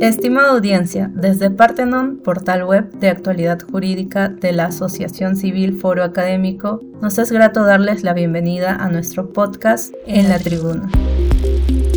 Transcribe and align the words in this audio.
Estimada 0.00 0.50
audiencia, 0.50 1.10
desde 1.14 1.50
Partenon, 1.50 2.18
portal 2.18 2.64
web 2.64 2.92
de 2.92 3.08
actualidad 3.08 3.58
jurídica 3.62 4.28
de 4.28 4.52
la 4.52 4.66
Asociación 4.66 5.36
Civil 5.36 5.78
Foro 5.80 6.04
Académico, 6.04 6.82
nos 7.00 7.16
es 7.16 7.32
grato 7.32 7.64
darles 7.64 8.02
la 8.02 8.12
bienvenida 8.12 8.74
a 8.74 8.90
nuestro 8.90 9.32
podcast 9.32 9.94
En 10.06 10.28
la 10.28 10.38
Tribuna. 10.38 10.90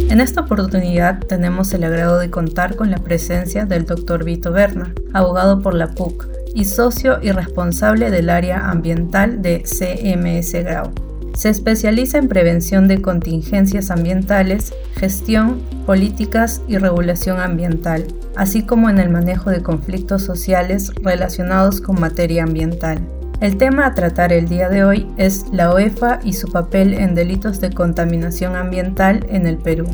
En 0.09 0.21
esta 0.21 0.41
oportunidad 0.41 1.19
tenemos 1.19 1.73
el 1.73 1.83
agrado 1.83 2.19
de 2.19 2.31
contar 2.31 2.77
con 2.77 2.89
la 2.89 2.99
presencia 2.99 3.65
del 3.65 3.85
Dr. 3.85 4.23
Vito 4.23 4.53
Berna, 4.53 4.93
abogado 5.11 5.61
por 5.61 5.73
la 5.73 5.87
PUC 5.87 6.25
y 6.55 6.63
socio 6.65 7.19
y 7.21 7.31
responsable 7.31 8.11
del 8.11 8.29
área 8.29 8.69
ambiental 8.69 9.41
de 9.41 9.63
CMS 9.65 10.53
Grau. 10.63 11.08
Se 11.39 11.47
especializa 11.47 12.17
en 12.17 12.27
prevención 12.27 12.89
de 12.89 13.01
contingencias 13.01 13.91
ambientales, 13.91 14.73
gestión, 14.97 15.61
políticas 15.85 16.61
y 16.67 16.77
regulación 16.77 17.39
ambiental, 17.39 18.07
así 18.35 18.63
como 18.63 18.89
en 18.89 18.99
el 18.99 19.09
manejo 19.09 19.49
de 19.49 19.63
conflictos 19.63 20.21
sociales 20.21 20.91
relacionados 21.01 21.79
con 21.79 21.97
materia 21.97 22.43
ambiental. 22.43 22.99
El 23.39 23.55
tema 23.55 23.85
a 23.85 23.95
tratar 23.95 24.33
el 24.33 24.49
día 24.49 24.67
de 24.67 24.83
hoy 24.83 25.07
es 25.15 25.45
la 25.53 25.71
OEFA 25.73 26.19
y 26.25 26.33
su 26.33 26.51
papel 26.51 26.93
en 26.93 27.15
delitos 27.15 27.61
de 27.61 27.71
contaminación 27.71 28.57
ambiental 28.57 29.25
en 29.29 29.47
el 29.47 29.59
Perú. 29.59 29.85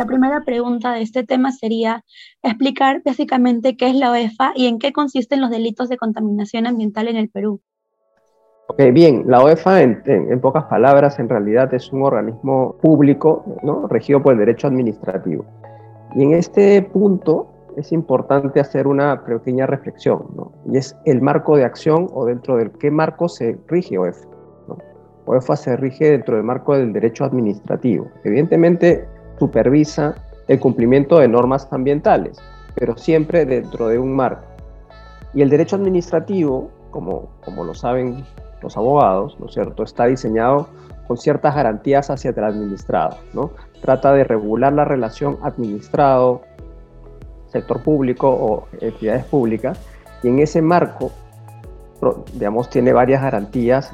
La 0.00 0.06
primera 0.06 0.40
pregunta 0.46 0.94
de 0.94 1.02
este 1.02 1.24
tema 1.24 1.52
sería 1.52 2.06
explicar 2.42 3.02
básicamente 3.04 3.76
qué 3.76 3.90
es 3.90 3.94
la 3.94 4.10
OEFA 4.12 4.52
y 4.56 4.66
en 4.66 4.78
qué 4.78 4.94
consisten 4.94 5.42
los 5.42 5.50
delitos 5.50 5.90
de 5.90 5.98
contaminación 5.98 6.66
ambiental 6.66 7.08
en 7.08 7.18
el 7.18 7.28
Perú. 7.28 7.60
Ok, 8.68 8.80
bien, 8.94 9.24
la 9.26 9.42
OEFA 9.42 9.82
en, 9.82 10.40
pocas 10.40 10.64
palabras 10.64 11.18
en 11.18 11.28
realidad 11.28 11.74
es 11.74 11.92
un 11.92 12.02
organismo 12.02 12.78
público 12.80 13.44
¿no? 13.62 13.88
regido 13.88 14.22
por 14.22 14.32
el 14.32 14.38
derecho 14.38 14.68
administrativo. 14.68 15.44
Y 16.14 16.22
en 16.22 16.32
este 16.32 16.80
punto 16.80 17.52
es 17.76 17.92
importante 17.92 18.58
hacer 18.58 18.86
una 18.86 19.22
pequeña 19.22 19.66
reflexión, 19.66 20.28
¿no? 20.34 20.52
y 20.72 20.78
es 20.78 20.96
el 21.04 21.20
marco 21.20 21.58
de 21.58 21.64
acción 21.64 22.08
o 22.14 22.24
dentro 22.24 22.56
del 22.56 22.70
qué 22.70 22.90
marco 22.90 23.28
se 23.28 23.58
rige 23.68 23.98
OEFA. 23.98 24.26
¿no? 24.66 24.78
OEFA 25.26 25.56
se 25.56 25.76
rige 25.76 26.12
dentro 26.12 26.36
del 26.36 26.44
marco 26.44 26.74
del 26.74 26.90
derecho 26.94 27.26
administrativo. 27.26 28.08
Evidentemente, 28.24 29.06
supervisa 29.40 30.14
el 30.48 30.60
cumplimiento 30.60 31.18
de 31.18 31.28
normas 31.28 31.66
ambientales, 31.72 32.38
pero 32.74 32.96
siempre 32.96 33.46
dentro 33.46 33.88
de 33.88 33.98
un 33.98 34.14
marco. 34.14 34.44
Y 35.32 35.40
el 35.42 35.48
derecho 35.48 35.76
administrativo, 35.76 36.70
como, 36.90 37.30
como 37.42 37.64
lo 37.64 37.74
saben 37.74 38.24
los 38.60 38.76
abogados, 38.76 39.38
¿no 39.40 39.46
es 39.46 39.54
cierto?, 39.54 39.82
está 39.82 40.04
diseñado 40.04 40.68
con 41.08 41.16
ciertas 41.16 41.54
garantías 41.54 42.10
hacia 42.10 42.30
el 42.30 42.44
administrado, 42.44 43.16
¿no? 43.32 43.50
Trata 43.80 44.12
de 44.12 44.24
regular 44.24 44.72
la 44.72 44.84
relación 44.84 45.38
administrado, 45.42 46.42
sector 47.48 47.82
público 47.82 48.28
o 48.28 48.68
entidades 48.80 49.24
públicas, 49.24 49.80
y 50.22 50.28
en 50.28 50.38
ese 50.40 50.60
marco, 50.60 51.10
digamos, 52.34 52.68
tiene 52.68 52.92
varias 52.92 53.22
garantías 53.22 53.90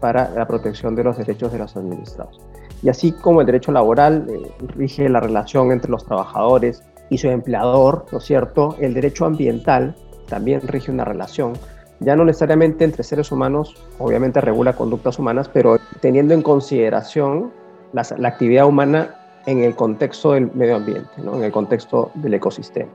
para 0.00 0.30
la 0.30 0.46
protección 0.46 0.94
de 0.94 1.04
los 1.04 1.18
derechos 1.18 1.50
de 1.52 1.58
los 1.58 1.76
administrados. 1.76 2.40
Y 2.82 2.88
así 2.88 3.12
como 3.12 3.40
el 3.40 3.46
derecho 3.46 3.72
laboral 3.72 4.26
eh, 4.28 4.50
rige 4.76 5.08
la 5.08 5.20
relación 5.20 5.72
entre 5.72 5.90
los 5.90 6.04
trabajadores 6.04 6.82
y 7.10 7.18
su 7.18 7.28
empleador, 7.28 8.06
¿no 8.12 8.18
es 8.18 8.24
cierto? 8.24 8.76
El 8.78 8.94
derecho 8.94 9.24
ambiental 9.24 9.96
también 10.28 10.60
rige 10.66 10.90
una 10.90 11.04
relación, 11.04 11.54
ya 12.00 12.14
no 12.14 12.24
necesariamente 12.24 12.84
entre 12.84 13.02
seres 13.02 13.32
humanos, 13.32 13.74
obviamente 13.98 14.40
regula 14.40 14.74
conductas 14.74 15.18
humanas, 15.18 15.48
pero 15.48 15.78
teniendo 16.00 16.34
en 16.34 16.42
consideración 16.42 17.50
la, 17.92 18.02
actividad 18.28 18.66
humana 18.66 19.14
en 19.46 19.64
el 19.64 19.74
contexto 19.74 20.32
del 20.32 20.52
medio 20.52 20.76
ambiente, 20.76 21.10
¿no? 21.18 21.34
en 21.36 21.44
el 21.44 21.50
contexto 21.50 22.10
del 22.14 22.34
ecosistema. 22.34 22.90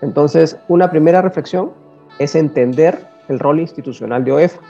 Entonces, 0.00 0.56
una 0.68 0.90
primera 0.90 1.20
reflexión 1.20 1.72
es 2.18 2.34
entender 2.34 3.06
el 3.28 3.38
rol 3.38 3.60
institucional 3.60 4.24
de 4.24 4.32
OEFA. 4.32 4.60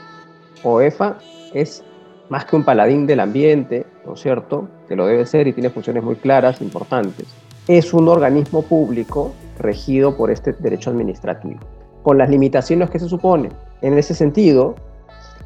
OEFA 0.63 1.17
es 1.53 1.83
más 2.29 2.45
que 2.45 2.55
un 2.55 2.63
paladín 2.63 3.07
del 3.07 3.19
ambiente, 3.19 3.85
¿no 4.05 4.13
es 4.13 4.21
cierto? 4.21 4.67
Que 4.87 4.95
lo 4.95 5.05
debe 5.05 5.25
ser 5.25 5.47
y 5.47 5.53
tiene 5.53 5.69
funciones 5.69 6.03
muy 6.03 6.15
claras, 6.15 6.61
importantes. 6.61 7.27
Es 7.67 7.93
un 7.93 8.07
organismo 8.07 8.61
público 8.61 9.31
regido 9.59 10.17
por 10.17 10.31
este 10.31 10.53
derecho 10.53 10.89
administrativo, 10.89 11.59
con 12.01 12.17
las 12.17 12.29
limitaciones 12.29 12.89
que 12.89 12.99
se 12.99 13.07
supone. 13.07 13.49
En 13.81 13.97
ese 13.97 14.13
sentido, 14.13 14.75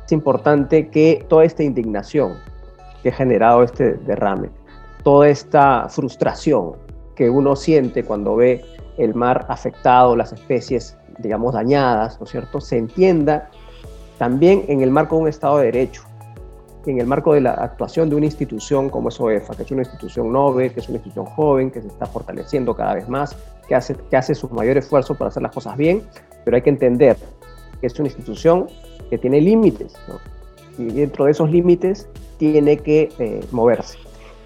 es 0.05 0.11
importante 0.11 0.89
que 0.89 1.25
toda 1.27 1.43
esta 1.43 1.63
indignación 1.63 2.35
que 3.03 3.09
ha 3.09 3.13
generado 3.13 3.63
este 3.63 3.93
derrame, 3.93 4.49
toda 5.03 5.29
esta 5.29 5.87
frustración 5.89 6.73
que 7.15 7.29
uno 7.29 7.55
siente 7.55 8.03
cuando 8.03 8.35
ve 8.35 8.63
el 8.97 9.13
mar 9.13 9.45
afectado, 9.49 10.15
las 10.15 10.33
especies, 10.33 10.97
digamos, 11.19 11.53
dañadas, 11.53 12.19
¿no 12.19 12.25
es 12.25 12.31
cierto?, 12.31 12.61
se 12.61 12.77
entienda 12.77 13.49
también 14.17 14.65
en 14.67 14.81
el 14.81 14.89
marco 14.89 15.15
de 15.15 15.21
un 15.23 15.27
Estado 15.27 15.59
de 15.59 15.65
Derecho, 15.65 16.03
en 16.91 16.99
el 16.99 17.07
marco 17.07 17.33
de 17.33 17.41
la 17.41 17.51
actuación 17.51 18.09
de 18.09 18.15
una 18.15 18.25
institución 18.25 18.89
como 18.89 19.09
es 19.09 19.19
OEFA, 19.19 19.55
que 19.55 19.63
es 19.63 19.71
una 19.71 19.81
institución 19.81 20.31
noble, 20.31 20.71
que 20.71 20.79
es 20.79 20.89
una 20.89 20.97
institución 20.97 21.25
joven, 21.25 21.71
que 21.71 21.81
se 21.81 21.87
está 21.87 22.05
fortaleciendo 22.05 22.75
cada 22.75 22.95
vez 22.95 23.07
más, 23.09 23.35
que 23.67 23.75
hace, 23.75 23.95
que 23.95 24.17
hace 24.17 24.35
su 24.35 24.49
mayor 24.49 24.77
esfuerzo 24.77 25.15
para 25.15 25.29
hacer 25.29 25.43
las 25.43 25.53
cosas 25.53 25.75
bien, 25.77 26.03
pero 26.45 26.55
hay 26.55 26.61
que 26.61 26.69
entender 26.69 27.17
que 27.79 27.87
es 27.87 27.99
una 27.99 28.07
institución 28.07 28.67
que 29.09 29.17
tiene 29.17 29.41
límites, 29.41 29.95
y 30.77 30.85
dentro 30.85 31.25
de 31.25 31.31
esos 31.31 31.49
límites 31.49 32.07
tiene 32.37 32.77
que 32.77 33.09
eh, 33.19 33.45
moverse. 33.51 33.97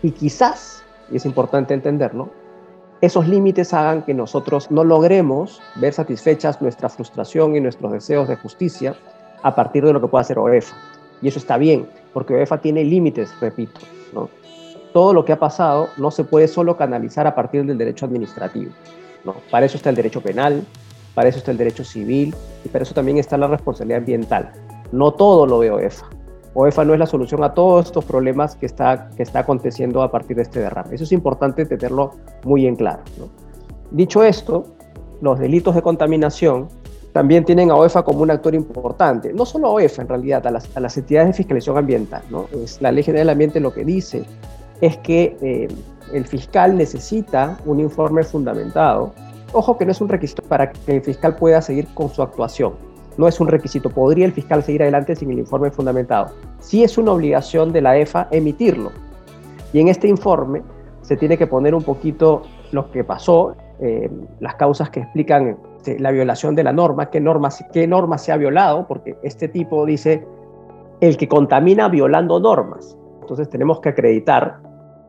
Y 0.02 0.12
quizás, 0.12 0.84
y 1.12 1.18
es 1.18 1.26
importante 1.26 1.74
entenderlo, 1.74 2.30
esos 3.02 3.28
límites 3.28 3.74
hagan 3.74 4.04
que 4.04 4.14
nosotros 4.14 4.70
no 4.70 4.84
logremos 4.84 5.60
ver 5.76 5.94
satisfechas 5.94 6.62
nuestra 6.62 6.88
frustración 6.88 7.56
y 7.56 7.60
nuestros 7.60 7.92
deseos 7.92 8.28
de 8.28 8.36
justicia 8.36 8.96
a 9.42 9.56
partir 9.56 9.84
de 9.84 9.92
lo 9.92 10.00
que 10.00 10.08
pueda 10.08 10.22
hacer 10.22 10.38
OEFA. 10.38 10.76
Y 11.22 11.28
eso 11.28 11.40
está 11.40 11.58
bien, 11.58 11.88
porque 12.14 12.34
UEFA 12.34 12.60
tiene 12.60 12.84
límites, 12.84 13.34
repito. 13.40 13.80
Todo 14.94 15.14
lo 15.14 15.24
que 15.24 15.32
ha 15.32 15.40
pasado 15.40 15.88
no 15.98 16.12
se 16.12 16.26
puede 16.26 16.48
solo 16.48 16.76
canalizar 16.76 17.26
a 17.26 17.34
partir 17.34 17.66
del 17.66 17.78
derecho 17.78 18.06
administrativo. 18.06 18.72
Para 19.50 19.66
eso 19.66 19.78
está 19.78 19.90
el 19.90 19.96
derecho 19.96 20.22
penal, 20.22 20.66
para 21.16 21.30
eso 21.30 21.38
está 21.38 21.52
el 21.52 21.58
derecho 21.58 21.84
civil 21.84 22.36
y 22.66 22.70
para 22.70 22.84
eso 22.84 22.94
también 22.94 23.18
está 23.18 23.38
la 23.38 23.48
responsabilidad 23.48 24.00
ambiental. 24.00 24.52
No 24.92 25.14
todo 25.14 25.46
lo 25.46 25.60
ve 25.60 25.72
OEFA. 25.72 26.10
OEFA 26.54 26.84
no 26.84 26.94
es 26.94 27.00
la 27.00 27.06
solución 27.06 27.44
a 27.44 27.54
todos 27.54 27.86
estos 27.86 28.04
problemas 28.04 28.56
que 28.56 28.66
está, 28.66 29.10
que 29.16 29.24
está 29.24 29.40
aconteciendo 29.40 30.02
a 30.02 30.12
partir 30.12 30.36
de 30.36 30.44
este 30.44 30.60
derrame. 30.60 30.96
Eso 30.96 31.06
es 31.06 31.14
importante 31.14 31.66
tenerlo 31.66 32.12
muy 32.44 32.68
en 32.68 32.76
claro. 32.76 33.04
Dicho 33.92 34.24
esto, 34.24 34.66
los 35.22 35.40
delitos 35.40 35.76
de 35.76 35.82
contaminación 35.82 36.68
también 37.14 37.44
tienen 37.44 37.72
a 37.72 37.76
OEFA 37.76 38.04
como 38.04 38.22
un 38.22 38.32
actor 38.32 38.56
importante. 38.56 39.34
No 39.34 39.46
solo 39.46 39.68
a 39.68 39.72
OEFA, 39.72 40.04
en 40.04 40.08
realidad, 40.08 40.48
a 40.48 40.52
las, 40.52 40.98
entidades 40.98 41.30
de 41.30 41.34
fiscalización 41.34 41.78
ambiental. 41.78 42.22
¿no? 42.30 42.46
Es, 42.64 42.82
la 42.82 42.92
Ley 42.92 43.04
General 43.04 43.28
del 43.28 43.34
Ambiente 43.34 43.60
lo 43.60 43.74
que 43.74 43.84
dice 43.84 44.24
es 44.80 44.98
que 44.98 45.38
eh, 45.42 45.68
el 46.14 46.26
fiscal 46.26 46.78
necesita 46.78 47.58
un 47.66 47.80
informe 47.80 48.24
fundamentado. 48.24 49.14
Ojo 49.54 49.78
que 49.78 49.86
no 49.86 49.92
es 49.92 50.00
un 50.00 50.08
requisito 50.08 50.42
para 50.44 50.72
que 50.72 50.96
el 50.96 51.02
fiscal 51.02 51.36
pueda 51.36 51.62
seguir 51.62 51.88
con 51.94 52.10
su 52.10 52.22
actuación. 52.22 52.74
No 53.18 53.28
es 53.28 53.40
un 53.42 53.48
requisito. 53.48 53.90
¿Podría 53.90 54.26
el 54.26 54.32
fiscal 54.32 54.64
seguir 54.64 54.82
adelante 54.82 55.16
sin 55.16 55.32
el 55.32 55.40
informe 55.40 55.70
fundamentado? 55.70 56.32
Sí 56.60 56.84
es 56.84 56.98
una 56.98 57.12
obligación 57.12 57.74
de 57.74 57.82
la 57.82 57.98
EFA 57.98 58.30
emitirlo. 58.32 58.92
Y 59.74 59.82
en 59.82 59.90
este 59.90 60.08
informe 60.08 60.62
se 61.02 61.18
tiene 61.18 61.38
que 61.38 61.48
poner 61.48 61.76
un 61.76 61.84
poquito 61.84 62.44
lo 62.72 62.90
que 62.90 63.04
pasó, 63.04 63.56
eh, 63.82 64.10
las 64.40 64.56
causas 64.56 64.90
que 64.90 65.02
explican 65.02 65.58
este, 65.82 66.00
la 66.00 66.12
violación 66.12 66.54
de 66.54 66.64
la 66.64 66.74
norma, 66.74 67.10
qué 67.10 67.20
norma, 67.20 67.50
qué 67.74 67.88
norma 67.88 68.20
se 68.20 68.32
ha 68.32 68.38
violado, 68.38 68.88
porque 68.88 69.18
este 69.24 69.48
tipo 69.48 69.84
dice 69.84 70.24
el 71.00 71.18
que 71.18 71.28
contamina 71.28 71.90
violando 71.90 72.40
normas. 72.40 72.96
Entonces 73.22 73.50
tenemos 73.50 73.82
que 73.82 73.90
acreditar, 73.90 74.60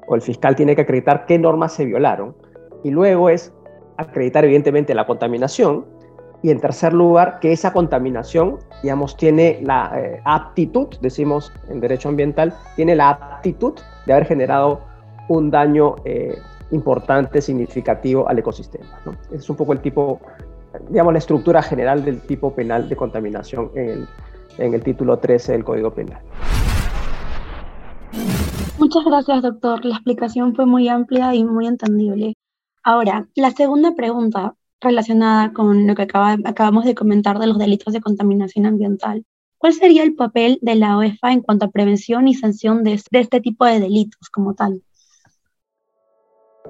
o 0.06 0.14
el 0.14 0.22
fiscal 0.22 0.56
tiene 0.56 0.74
que 0.74 0.80
acreditar 0.80 1.26
qué 1.26 1.38
normas 1.38 1.74
se 1.74 1.84
violaron, 1.84 2.34
y 2.82 2.90
luego 2.90 3.28
es 3.28 3.52
acreditar 3.98 4.46
evidentemente 4.46 4.94
la 4.94 5.06
contaminación, 5.06 5.84
y 6.40 6.50
en 6.50 6.58
tercer 6.58 6.94
lugar, 6.94 7.38
que 7.38 7.52
esa 7.52 7.74
contaminación, 7.74 8.56
digamos, 8.82 9.14
tiene 9.18 9.60
la 9.62 9.92
eh, 9.94 10.22
aptitud, 10.24 10.88
decimos 11.02 11.52
en 11.68 11.80
derecho 11.80 12.08
ambiental, 12.08 12.54
tiene 12.76 12.96
la 12.96 13.10
aptitud 13.10 13.74
de 14.06 14.12
haber 14.14 14.24
generado 14.24 14.80
un 15.28 15.50
daño 15.50 15.96
eh, 16.06 16.34
importante, 16.70 17.42
significativo 17.42 18.26
al 18.26 18.38
ecosistema. 18.38 18.86
Es 19.30 19.50
un 19.50 19.56
poco 19.56 19.74
el 19.74 19.80
tipo 19.80 20.18
digamos, 20.88 21.12
la 21.12 21.18
estructura 21.18 21.62
general 21.62 22.04
del 22.04 22.20
tipo 22.20 22.54
penal 22.54 22.88
de 22.88 22.96
contaminación 22.96 23.70
en 23.74 23.88
el, 23.88 24.08
en 24.58 24.74
el 24.74 24.82
título 24.82 25.18
13 25.18 25.52
del 25.52 25.64
Código 25.64 25.92
Penal. 25.92 26.20
Muchas 28.78 29.04
gracias, 29.04 29.42
doctor. 29.42 29.84
La 29.84 29.94
explicación 29.94 30.54
fue 30.54 30.66
muy 30.66 30.88
amplia 30.88 31.34
y 31.34 31.44
muy 31.44 31.66
entendible. 31.66 32.34
Ahora, 32.82 33.28
la 33.34 33.50
segunda 33.52 33.94
pregunta 33.94 34.54
relacionada 34.80 35.52
con 35.52 35.86
lo 35.86 35.94
que 35.94 36.02
acabamos 36.02 36.84
de 36.84 36.94
comentar 36.94 37.38
de 37.38 37.46
los 37.46 37.58
delitos 37.58 37.92
de 37.92 38.00
contaminación 38.00 38.66
ambiental. 38.66 39.24
¿Cuál 39.58 39.74
sería 39.74 40.02
el 40.02 40.16
papel 40.16 40.58
de 40.60 40.74
la 40.74 40.98
OEFA 40.98 41.32
en 41.32 41.40
cuanto 41.40 41.66
a 41.66 41.70
prevención 41.70 42.26
y 42.26 42.34
sanción 42.34 42.82
de, 42.82 43.00
este 43.12 43.40
tipo 43.40 43.64
de 43.64 43.78
delitos 43.78 44.28
como 44.28 44.54
tal? 44.54 44.82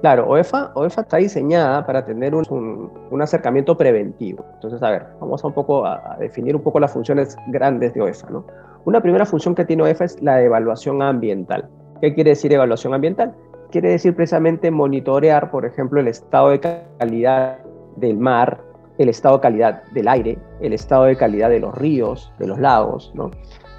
Claro, 0.01 0.27
OEFA, 0.27 0.71
OEFA 0.75 1.01
está 1.01 1.17
diseñada 1.17 1.85
para 1.85 2.03
tener 2.03 2.35
un, 2.35 2.91
un, 3.09 3.21
acercamiento 3.21 3.77
preventivo. 3.77 4.45
Entonces, 4.55 4.81
a 4.83 4.91
ver, 4.91 5.05
vamos 5.19 5.43
a 5.43 5.47
un 5.47 5.53
poco 5.53 5.85
a, 5.85 6.17
definir 6.19 6.55
un 6.55 6.61
poco 6.61 6.79
las 6.79 6.91
funciones 6.91 7.37
grandes 7.47 7.93
de 7.93 8.01
OEFA. 8.01 8.29
¿no? 8.29 8.45
Una 8.85 9.01
primera 9.01 9.25
función 9.25 9.55
que 9.55 9.63
tiene 9.63 9.83
OEFA 9.83 10.05
es 10.05 10.21
la 10.21 10.41
evaluación 10.41 11.01
ambiental. 11.01 11.69
¿Qué 12.01 12.13
quiere 12.13 12.31
decir 12.31 12.51
evaluación 12.51 12.93
ambiental? 12.93 13.33
Quiere 13.71 13.91
decir 13.91 14.15
precisamente 14.15 14.71
monitorear, 14.71 15.49
por 15.49 15.65
ejemplo, 15.65 16.01
el 16.01 16.07
estado 16.07 16.49
de 16.49 16.59
calidad 16.59 17.59
del 17.95 18.17
mar, 18.17 18.59
el 18.97 19.09
estado 19.09 19.37
de 19.37 19.41
calidad 19.41 19.83
del 19.93 20.07
aire, 20.07 20.37
el 20.59 20.73
estado 20.73 21.05
de 21.05 21.15
calidad 21.15 21.49
de 21.49 21.59
los 21.59 21.73
ríos, 21.75 22.31
de 22.39 22.47
los 22.47 22.59
lagos, 22.59 23.11
¿no? 23.15 23.31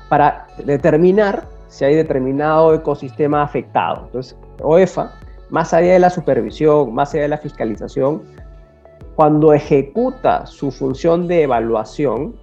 para 0.08 0.46
determinar 0.64 1.44
si 1.68 1.84
hay 1.84 1.94
determinado 1.96 2.72
ecosistema 2.74 3.42
afectado. 3.42 4.04
Entonces, 4.06 4.38
OEFA, 4.62 5.12
más 5.54 5.72
allá 5.72 5.92
de 5.92 6.00
la 6.00 6.10
supervisión, 6.10 6.92
más 6.92 7.14
allá 7.14 7.22
de 7.22 7.28
la 7.28 7.38
fiscalización, 7.38 8.22
cuando 9.14 9.52
ejecuta 9.52 10.46
su 10.46 10.72
función 10.72 11.28
de 11.28 11.42
evaluación, 11.42 12.34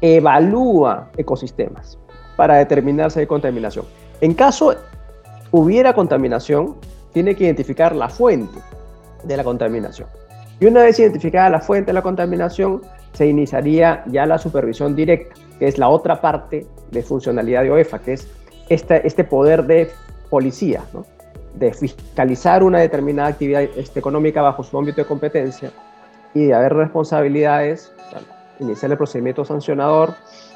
evalúa 0.00 1.10
ecosistemas 1.16 1.98
para 2.36 2.58
determinar 2.58 3.10
si 3.10 3.18
hay 3.18 3.26
contaminación. 3.26 3.84
En 4.20 4.32
caso 4.34 4.76
hubiera 5.50 5.92
contaminación, 5.92 6.76
tiene 7.12 7.34
que 7.34 7.46
identificar 7.46 7.96
la 7.96 8.08
fuente 8.08 8.60
de 9.24 9.36
la 9.36 9.42
contaminación. 9.42 10.06
Y 10.60 10.66
una 10.66 10.84
vez 10.84 11.00
identificada 11.00 11.50
la 11.50 11.60
fuente 11.60 11.86
de 11.86 11.94
la 11.94 12.02
contaminación, 12.02 12.82
se 13.12 13.26
iniciaría 13.26 14.04
ya 14.06 14.24
la 14.24 14.38
supervisión 14.38 14.94
directa, 14.94 15.34
que 15.58 15.66
es 15.66 15.78
la 15.78 15.88
otra 15.88 16.20
parte 16.20 16.64
de 16.92 17.02
funcionalidad 17.02 17.64
de 17.64 17.72
OEFA, 17.72 17.98
que 17.98 18.12
es 18.12 18.28
este, 18.68 19.04
este 19.04 19.24
poder 19.24 19.64
de 19.66 19.90
policía, 20.30 20.84
de 21.54 21.72
fiscalizar 21.72 22.62
una 22.62 22.80
determinada 22.80 23.28
actividad 23.28 23.62
este, 23.62 24.00
económica 24.00 24.42
bajo 24.42 24.62
su 24.62 24.78
ámbito 24.78 25.02
de 25.02 25.06
competencia 25.06 25.70
y 26.34 26.46
de 26.46 26.54
haber 26.54 26.74
responsabilidades, 26.74 27.92
iniciar 28.58 28.90
el 28.92 28.98
procedimiento 28.98 29.44
sancionador, 29.44 30.14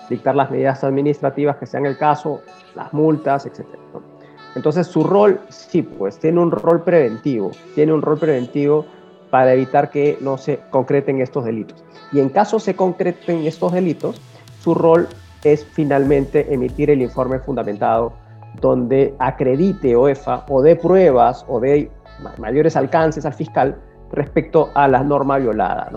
dictar 0.09 0.35
las 0.35 0.51
medidas 0.51 0.85
administrativas 0.85 1.57
que 1.57 1.67
sean 1.67 1.87
el 1.87 1.99
caso, 1.99 2.41
las 2.75 2.93
multas, 2.93 3.47
etc. 3.47 3.67
Entonces 4.55 4.87
su 4.87 5.05
rol, 5.05 5.41
sí, 5.49 5.83
pues 5.83 6.19
tiene 6.19 6.41
un 6.41 6.51
rol 6.51 6.83
preventivo, 6.83 7.51
tiene 7.75 7.93
un 7.93 8.03
rol 8.03 8.19
preventivo 8.19 8.87
para 9.31 9.53
evitar 9.53 9.91
que 9.91 10.17
no 10.21 10.39
se 10.39 10.61
concreten 10.71 11.21
estos 11.21 11.45
delitos. 11.45 11.85
Y 12.13 12.21
en 12.21 12.31
caso 12.31 12.59
se 12.59 12.75
concreten 12.75 13.47
estos 13.47 13.73
delitos, 13.73 14.21
su 14.61 14.75
rol 14.75 15.09
es 15.45 15.65
finalmente 15.65 16.53
emitir 16.53 16.91
el 16.91 17.03
informe 17.03 17.39
fundamentado 17.39 18.13
donde 18.61 19.15
acredite 19.19 19.97
OEFA 19.97 20.45
o 20.49 20.63
dé 20.63 20.77
pruebas 20.77 21.45
o 21.49 21.61
dé 21.61 21.91
mayores 22.39 22.77
alcances 22.77 23.27
al 23.27 23.35
fiscal 23.35 23.77
respecto 24.13 24.71
a 24.75 24.89
la 24.89 25.03
norma 25.03 25.39
violada. 25.39 25.91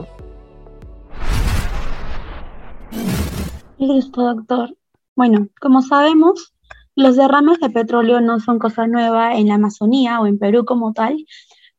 Listo, 3.77 4.21
doctor. 4.21 4.75
Bueno, 5.15 5.47
como 5.59 5.81
sabemos, 5.81 6.53
los 6.95 7.15
derrames 7.15 7.59
de 7.59 7.69
petróleo 7.69 8.19
no 8.21 8.39
son 8.39 8.59
cosa 8.59 8.87
nueva 8.87 9.35
en 9.35 9.47
la 9.47 9.55
Amazonía 9.55 10.19
o 10.19 10.27
en 10.27 10.37
Perú 10.37 10.65
como 10.65 10.93
tal, 10.93 11.25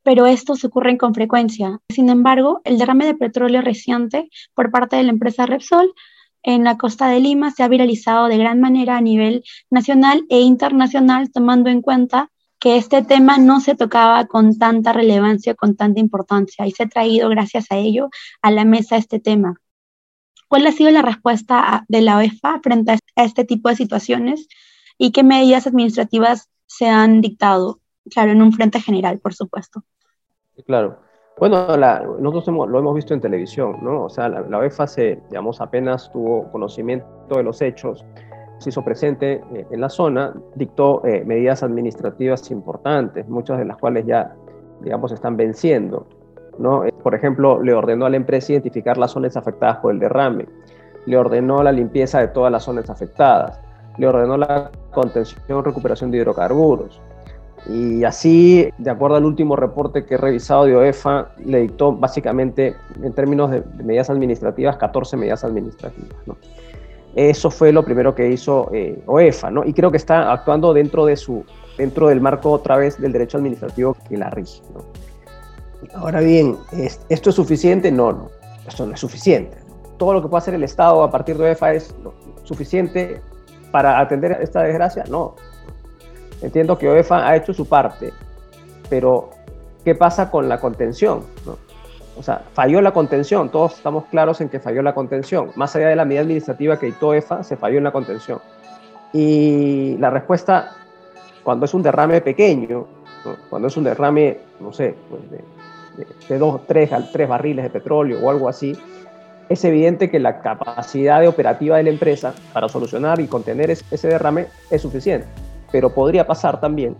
pero 0.02 0.26
estos 0.26 0.64
ocurren 0.64 0.96
con 0.96 1.14
frecuencia. 1.14 1.80
Sin 1.88 2.08
embargo, 2.08 2.60
el 2.64 2.78
derrame 2.78 3.06
de 3.06 3.14
petróleo 3.14 3.60
reciente 3.60 4.30
por 4.54 4.70
parte 4.70 4.96
de 4.96 5.02
la 5.02 5.10
empresa 5.10 5.46
Repsol 5.46 5.92
en 6.42 6.64
la 6.64 6.76
costa 6.78 7.08
de 7.08 7.20
Lima 7.20 7.50
se 7.50 7.62
ha 7.62 7.68
viralizado 7.68 8.28
de 8.28 8.38
gran 8.38 8.60
manera 8.60 8.96
a 8.96 9.00
nivel 9.00 9.44
nacional 9.70 10.24
e 10.28 10.40
internacional, 10.40 11.30
tomando 11.30 11.70
en 11.70 11.82
cuenta 11.82 12.30
que 12.58 12.76
este 12.76 13.02
tema 13.02 13.38
no 13.38 13.60
se 13.60 13.74
tocaba 13.74 14.26
con 14.26 14.58
tanta 14.58 14.92
relevancia, 14.92 15.54
con 15.54 15.76
tanta 15.76 16.00
importancia, 16.00 16.66
y 16.66 16.72
se 16.72 16.82
ha 16.82 16.88
traído, 16.88 17.28
gracias 17.30 17.66
a 17.70 17.76
ello, 17.76 18.10
a 18.42 18.50
la 18.50 18.64
mesa 18.64 18.96
este 18.96 19.18
tema. 19.18 19.54
¿Cuál 20.48 20.66
ha 20.66 20.72
sido 20.72 20.90
la 20.90 21.02
respuesta 21.02 21.84
de 21.88 22.00
la 22.00 22.16
OEFA 22.16 22.60
frente 22.62 22.92
a 22.92 23.24
este 23.24 23.44
tipo 23.44 23.68
de 23.68 23.76
situaciones 23.76 24.48
y 24.98 25.12
qué 25.12 25.22
medidas 25.22 25.66
administrativas 25.66 26.48
se 26.66 26.88
han 26.88 27.20
dictado 27.20 27.80
Claro, 28.08 28.32
en 28.32 28.42
un 28.42 28.52
frente 28.52 28.80
general, 28.80 29.18
por 29.18 29.34
supuesto. 29.34 29.84
Claro. 30.66 31.00
Bueno, 31.40 31.66
nosotros 32.20 32.68
lo 32.68 32.78
hemos 32.78 32.94
visto 32.94 33.14
en 33.14 33.20
televisión, 33.22 33.78
¿no? 33.80 34.04
O 34.04 34.10
sea, 34.10 34.28
la, 34.28 34.42
la 34.42 34.58
UEFA 34.58 34.86
se, 34.86 35.18
digamos, 35.30 35.62
apenas 35.62 36.12
tuvo 36.12 36.52
conocimiento 36.52 37.06
de 37.34 37.42
los 37.42 37.62
hechos, 37.62 38.04
se 38.58 38.68
hizo 38.68 38.84
presente 38.84 39.42
eh, 39.54 39.66
en 39.70 39.80
la 39.80 39.88
zona, 39.88 40.34
dictó 40.54 41.02
eh, 41.06 41.24
medidas 41.24 41.62
administrativas 41.62 42.50
importantes, 42.50 43.26
muchas 43.26 43.56
de 43.56 43.64
las 43.64 43.78
cuales 43.78 44.04
ya, 44.04 44.36
digamos, 44.82 45.12
están 45.12 45.38
venciendo, 45.38 46.06
¿no? 46.58 46.84
Eh, 46.84 46.92
por 47.02 47.14
ejemplo, 47.14 47.62
le 47.62 47.72
ordenó 47.72 48.04
a 48.04 48.10
la 48.10 48.16
empresa 48.16 48.52
identificar 48.52 48.98
las 48.98 49.12
zonas 49.12 49.34
afectadas 49.34 49.78
por 49.78 49.94
el 49.94 49.98
derrame, 49.98 50.46
le 51.06 51.16
ordenó 51.16 51.62
la 51.62 51.72
limpieza 51.72 52.20
de 52.20 52.28
todas 52.28 52.52
las 52.52 52.64
zonas 52.64 52.90
afectadas, 52.90 53.58
le 53.96 54.06
ordenó 54.06 54.36
la 54.36 54.70
contención 54.90 55.40
y 55.48 55.62
recuperación 55.62 56.10
de 56.10 56.18
hidrocarburos, 56.18 57.00
y 57.66 58.04
así, 58.04 58.70
de 58.78 58.90
acuerdo 58.90 59.16
al 59.16 59.24
último 59.24 59.54
reporte 59.54 60.04
que 60.04 60.14
he 60.14 60.18
revisado 60.18 60.64
de 60.64 60.76
OEFA, 60.76 61.32
le 61.44 61.60
dictó 61.60 61.92
básicamente, 61.92 62.74
en 63.02 63.12
términos 63.12 63.50
de, 63.50 63.62
medidas 63.82 64.08
administrativas, 64.10 64.76
14 64.76 65.16
medidas 65.16 65.44
administrativas. 65.44 66.16
Eso 67.14 67.50
fue 67.50 67.72
lo 67.72 67.84
primero 67.84 68.14
que 68.14 68.28
hizo 68.28 68.70
eh, 68.72 69.02
OEFA, 69.06 69.50
¿no? 69.50 69.64
y 69.64 69.72
creo 69.72 69.90
que 69.90 69.96
está 69.96 70.32
actuando 70.32 70.72
dentro, 70.72 71.04
de 71.04 71.16
su, 71.16 71.44
dentro 71.76 72.08
del 72.08 72.20
marco 72.20 72.50
otra 72.50 72.76
vez 72.76 73.00
del 73.00 73.12
derecho 73.12 73.38
administrativo 73.38 73.96
que 74.08 74.16
la 74.16 74.30
rige. 74.30 74.62
Ahora 75.94 76.20
bien, 76.20 76.56
¿esto 77.08 77.30
es 77.30 77.36
suficiente? 77.36 77.90
No, 77.90 78.12
no, 78.12 78.30
esto 78.66 78.86
no 78.86 78.94
es 78.94 79.00
suficiente. 79.00 79.56
Todo 79.98 80.14
lo 80.14 80.22
que 80.22 80.28
puede 80.28 80.38
hacer 80.38 80.54
el 80.54 80.64
Estado 80.64 81.02
a 81.02 81.10
partir 81.10 81.36
de 81.36 81.44
OEFA 81.44 81.74
es 81.74 81.94
suficiente 82.44 83.20
para 83.70 84.00
atender 84.00 84.38
esta 84.40 84.62
desgracia? 84.62 85.04
No, 85.08 85.34
Entiendo 86.42 86.78
que 86.78 86.88
OEFA 86.88 87.28
ha 87.28 87.36
hecho 87.36 87.52
su 87.52 87.66
parte, 87.66 88.12
pero 88.88 89.30
¿qué 89.84 89.94
pasa 89.94 90.30
con 90.30 90.48
la 90.48 90.58
contención? 90.58 91.24
O 92.16 92.22
sea, 92.22 92.42
falló 92.52 92.80
la 92.80 92.92
contención, 92.92 93.50
todos 93.50 93.74
estamos 93.74 94.04
claros 94.06 94.40
en 94.40 94.48
que 94.48 94.58
falló 94.58 94.82
la 94.82 94.94
contención. 94.94 95.52
Más 95.54 95.74
allá 95.76 95.88
de 95.88 95.96
la 95.96 96.04
medida 96.04 96.22
administrativa 96.22 96.78
que 96.78 96.86
dictó 96.86 97.08
OEFA, 97.08 97.42
se 97.44 97.56
falló 97.56 97.78
en 97.78 97.84
la 97.84 97.92
contención. 97.92 98.40
Y 99.12 99.96
la 99.98 100.10
respuesta, 100.10 100.72
cuando 101.42 101.66
es 101.66 101.74
un 101.74 101.82
derrame 101.82 102.20
pequeño, 102.20 102.86
cuando 103.48 103.68
es 103.68 103.76
un 103.76 103.84
derrame, 103.84 104.38
no 104.60 104.72
sé, 104.72 104.94
pues 105.08 105.22
de, 105.30 106.06
de, 106.28 106.38
dos, 106.38 106.66
tres, 106.66 106.90
tres 107.12 107.28
barriles 107.28 107.64
de 107.64 107.70
petróleo 107.70 108.18
o 108.22 108.30
algo 108.30 108.48
así, 108.48 108.76
es 109.48 109.64
evidente 109.64 110.10
que 110.10 110.20
la 110.20 110.40
capacidad 110.40 111.20
de 111.20 111.28
operativa 111.28 111.76
de 111.76 111.82
la 111.82 111.90
empresa 111.90 112.34
para 112.52 112.68
solucionar 112.68 113.20
y 113.20 113.26
contener 113.26 113.70
ese 113.70 114.08
derrame 114.08 114.46
es 114.70 114.80
suficiente 114.80 115.26
pero 115.72 115.90
podría 115.90 116.26
pasar 116.26 116.60
también 116.60 116.96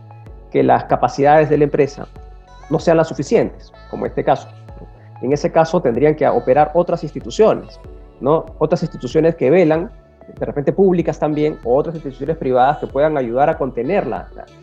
que 0.51 0.63
las 0.63 0.85
capacidades 0.85 1.49
de 1.49 1.59
la 1.59 1.65
empresa 1.65 2.07
no 2.71 2.79
sean 2.79 2.97
las 2.97 3.09
suficientes, 3.09 3.73
como 3.91 4.07
este 4.07 4.25
caso. 4.25 4.49
En 5.23 5.33
ese 5.33 5.53
caso 5.53 5.81
tendrían 5.81 6.15
que 6.15 6.27
operar 6.27 6.71
otras 6.75 7.03
instituciones, 7.03 7.79
¿no? 8.21 8.47
Otras 8.59 8.83
instituciones 8.83 9.35
que 9.35 9.51
velan, 9.51 9.91
de 10.39 10.47
repente 10.47 10.73
públicas 10.73 11.19
también, 11.19 11.59
o 11.65 11.77
otras 11.77 11.95
instituciones 11.95 12.37
privadas 12.37 12.79
que 12.79 12.87
puedan 12.87 13.17
ayudar 13.17 13.51
a 13.51 13.59
contener 13.59 14.07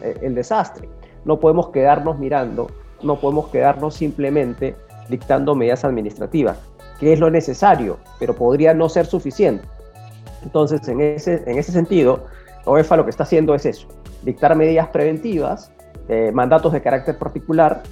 eh, 0.02 0.18
el 0.22 0.36
desastre. 0.36 0.90
No 1.26 1.40
podemos 1.40 1.70
quedarnos 1.70 2.18
mirando, 2.18 2.68
no 3.04 3.18
podemos 3.18 3.50
quedarnos 3.50 3.96
simplemente 3.96 4.76
dictando 5.10 5.56
medidas 5.56 5.86
administrativas, 5.86 6.58
que 7.00 7.14
es 7.14 7.20
lo 7.20 7.30
necesario, 7.30 7.98
pero 8.20 8.34
podría 8.34 8.74
no 8.74 8.90
ser 8.90 9.06
suficiente. 9.06 9.68
Entonces, 10.44 10.88
en 10.88 11.02
ese, 11.02 11.44
en 11.46 11.58
ese 11.58 11.72
sentido, 11.72 12.26
OEFA 12.68 12.98
lo 12.98 13.06
que 13.06 13.12
está 13.12 13.24
haciendo 13.24 13.56
es 13.56 13.66
eso, 13.66 13.88
dictar 14.24 14.56
medidas 14.56 14.88
preventivas, 14.90 15.72
eh, 16.10 16.32
mandatos 16.34 16.74
de 16.74 16.82
carácter 16.82 17.18
particular, 17.18 17.84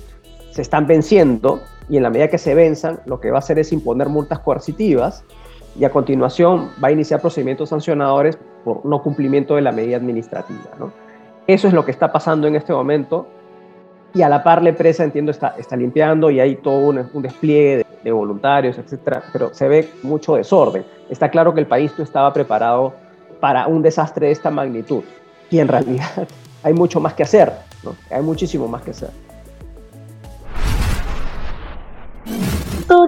se 0.52 0.62
están 0.62 0.88
venciendo 0.88 1.62
y 1.90 1.98
en 1.98 2.04
la 2.04 2.10
medida 2.10 2.30
que 2.30 2.38
se 2.38 2.56
venzan, 2.56 3.00
lo 3.06 3.20
que 3.20 3.30
va 3.30 3.38
a 3.38 3.40
hacer 3.40 3.60
es 3.60 3.72
imponer 3.74 4.10
multas 4.10 4.40
coercitivas 4.40 5.24
y 5.78 5.84
a 5.84 5.90
continuación 5.90 6.72
va 6.82 6.88
a 6.88 6.92
iniciar 6.92 7.20
procedimientos 7.20 7.70
sancionadores 7.70 8.38
por 8.64 8.86
no 8.86 9.02
cumplimiento 9.02 9.56
de 9.56 9.62
la 9.62 9.72
medida 9.72 9.98
administrativa. 9.98 10.62
Eso 11.48 11.68
es 11.68 11.74
lo 11.74 11.86
que 11.86 11.92
está 11.92 12.12
pasando 12.12 12.48
en 12.48 12.56
este 12.56 12.74
momento 12.74 13.28
y 14.14 14.22
a 14.22 14.30
la 14.30 14.44
par 14.44 14.64
la 14.64 14.70
empresa, 14.70 15.04
entiendo, 15.04 15.32
está, 15.32 15.56
está 15.58 15.76
limpiando 15.76 16.32
y 16.32 16.40
hay 16.40 16.56
todo 16.56 16.88
un, 16.88 17.10
un 17.14 17.22
despliegue 17.22 17.78
de, 17.78 17.86
de, 18.02 18.12
voluntarios, 18.14 18.78
etcétera, 18.78 19.24
pero 19.34 19.54
se 19.54 19.68
ve 19.68 19.90
mucho 20.04 20.36
desorden. 20.36 20.86
Está 21.10 21.30
claro 21.30 21.54
que 21.54 21.60
el 21.60 21.68
país 21.68 21.92
no 21.98 22.04
estaba 22.06 22.32
preparado 22.32 22.94
para 23.46 23.68
un 23.68 23.84
desastre 23.84 24.26
de 24.26 24.32
esta 24.32 24.50
magnitud. 24.50 25.04
Y 25.52 25.60
en 25.60 25.68
realidad 25.68 26.28
hay 26.64 26.74
mucho 26.74 27.00
más 27.00 27.14
que 27.14 27.22
hacer, 27.22 27.54
¿no? 27.84 27.96
hay 28.10 28.24
muchísimo 28.24 28.68
más 28.68 28.82
que 28.82 28.90
hacer. 28.90 29.12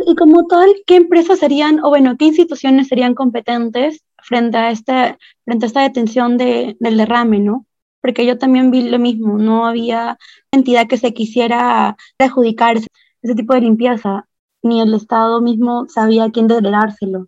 y 0.05 0.15
como 0.15 0.45
tal, 0.45 0.69
¿qué 0.85 0.97
empresas 0.97 1.39
serían, 1.39 1.83
o 1.83 1.89
bueno, 1.89 2.17
qué 2.19 2.25
instituciones 2.25 2.87
serían 2.87 3.15
competentes 3.15 4.03
frente 4.21 4.57
a, 4.57 4.69
este, 4.69 5.17
frente 5.43 5.65
a 5.65 5.67
esta 5.67 5.81
detención 5.81 6.37
de, 6.37 6.77
del 6.79 6.97
derrame, 6.97 7.39
¿no? 7.39 7.65
Porque 7.99 8.23
yo 8.23 8.37
también 8.37 8.69
vi 8.69 8.83
lo 8.83 8.99
mismo, 8.99 9.39
no 9.39 9.65
había 9.65 10.19
entidad 10.51 10.85
que 10.85 10.97
se 10.97 11.15
quisiera 11.15 11.97
adjudicar 12.19 12.77
ese, 12.77 12.87
ese 13.23 13.33
tipo 13.33 13.55
de 13.55 13.61
limpieza, 13.61 14.27
ni 14.61 14.81
el 14.81 14.93
Estado 14.93 15.41
mismo 15.41 15.87
sabía 15.89 16.25
a 16.25 16.31
quién 16.31 16.47
delegárselo. 16.47 17.25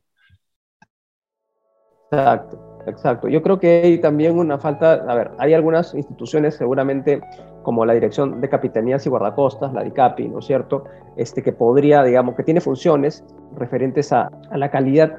Exacto. 2.11 2.68
Exacto. 2.89 3.27
Yo 3.27 3.41
creo 3.41 3.60
que 3.60 3.81
hay 3.84 3.98
también 4.00 4.38
una 4.38 4.58
falta, 4.58 4.93
a 4.93 5.15
ver, 5.15 5.31
hay 5.38 5.53
algunas 5.53 5.93
instituciones 5.93 6.55
seguramente 6.55 7.22
como 7.63 7.86
la 7.86 7.93
Dirección 7.93 8.41
de 8.41 8.50
Capitanías 8.50 9.05
y 9.05 9.10
Guardacostas, 9.10 9.74
la 9.74 9.84
DICAPI, 9.84 10.29
¿no 10.29 10.39
es 10.39 10.46
cierto?, 10.46 10.86
este, 11.17 11.43
que 11.43 11.51
podría, 11.51 12.03
digamos, 12.03 12.36
que 12.36 12.43
tiene 12.43 12.62
funciones 12.62 13.24
referentes 13.55 14.12
a, 14.13 14.31
la 14.55 14.72
calidad 14.72 15.17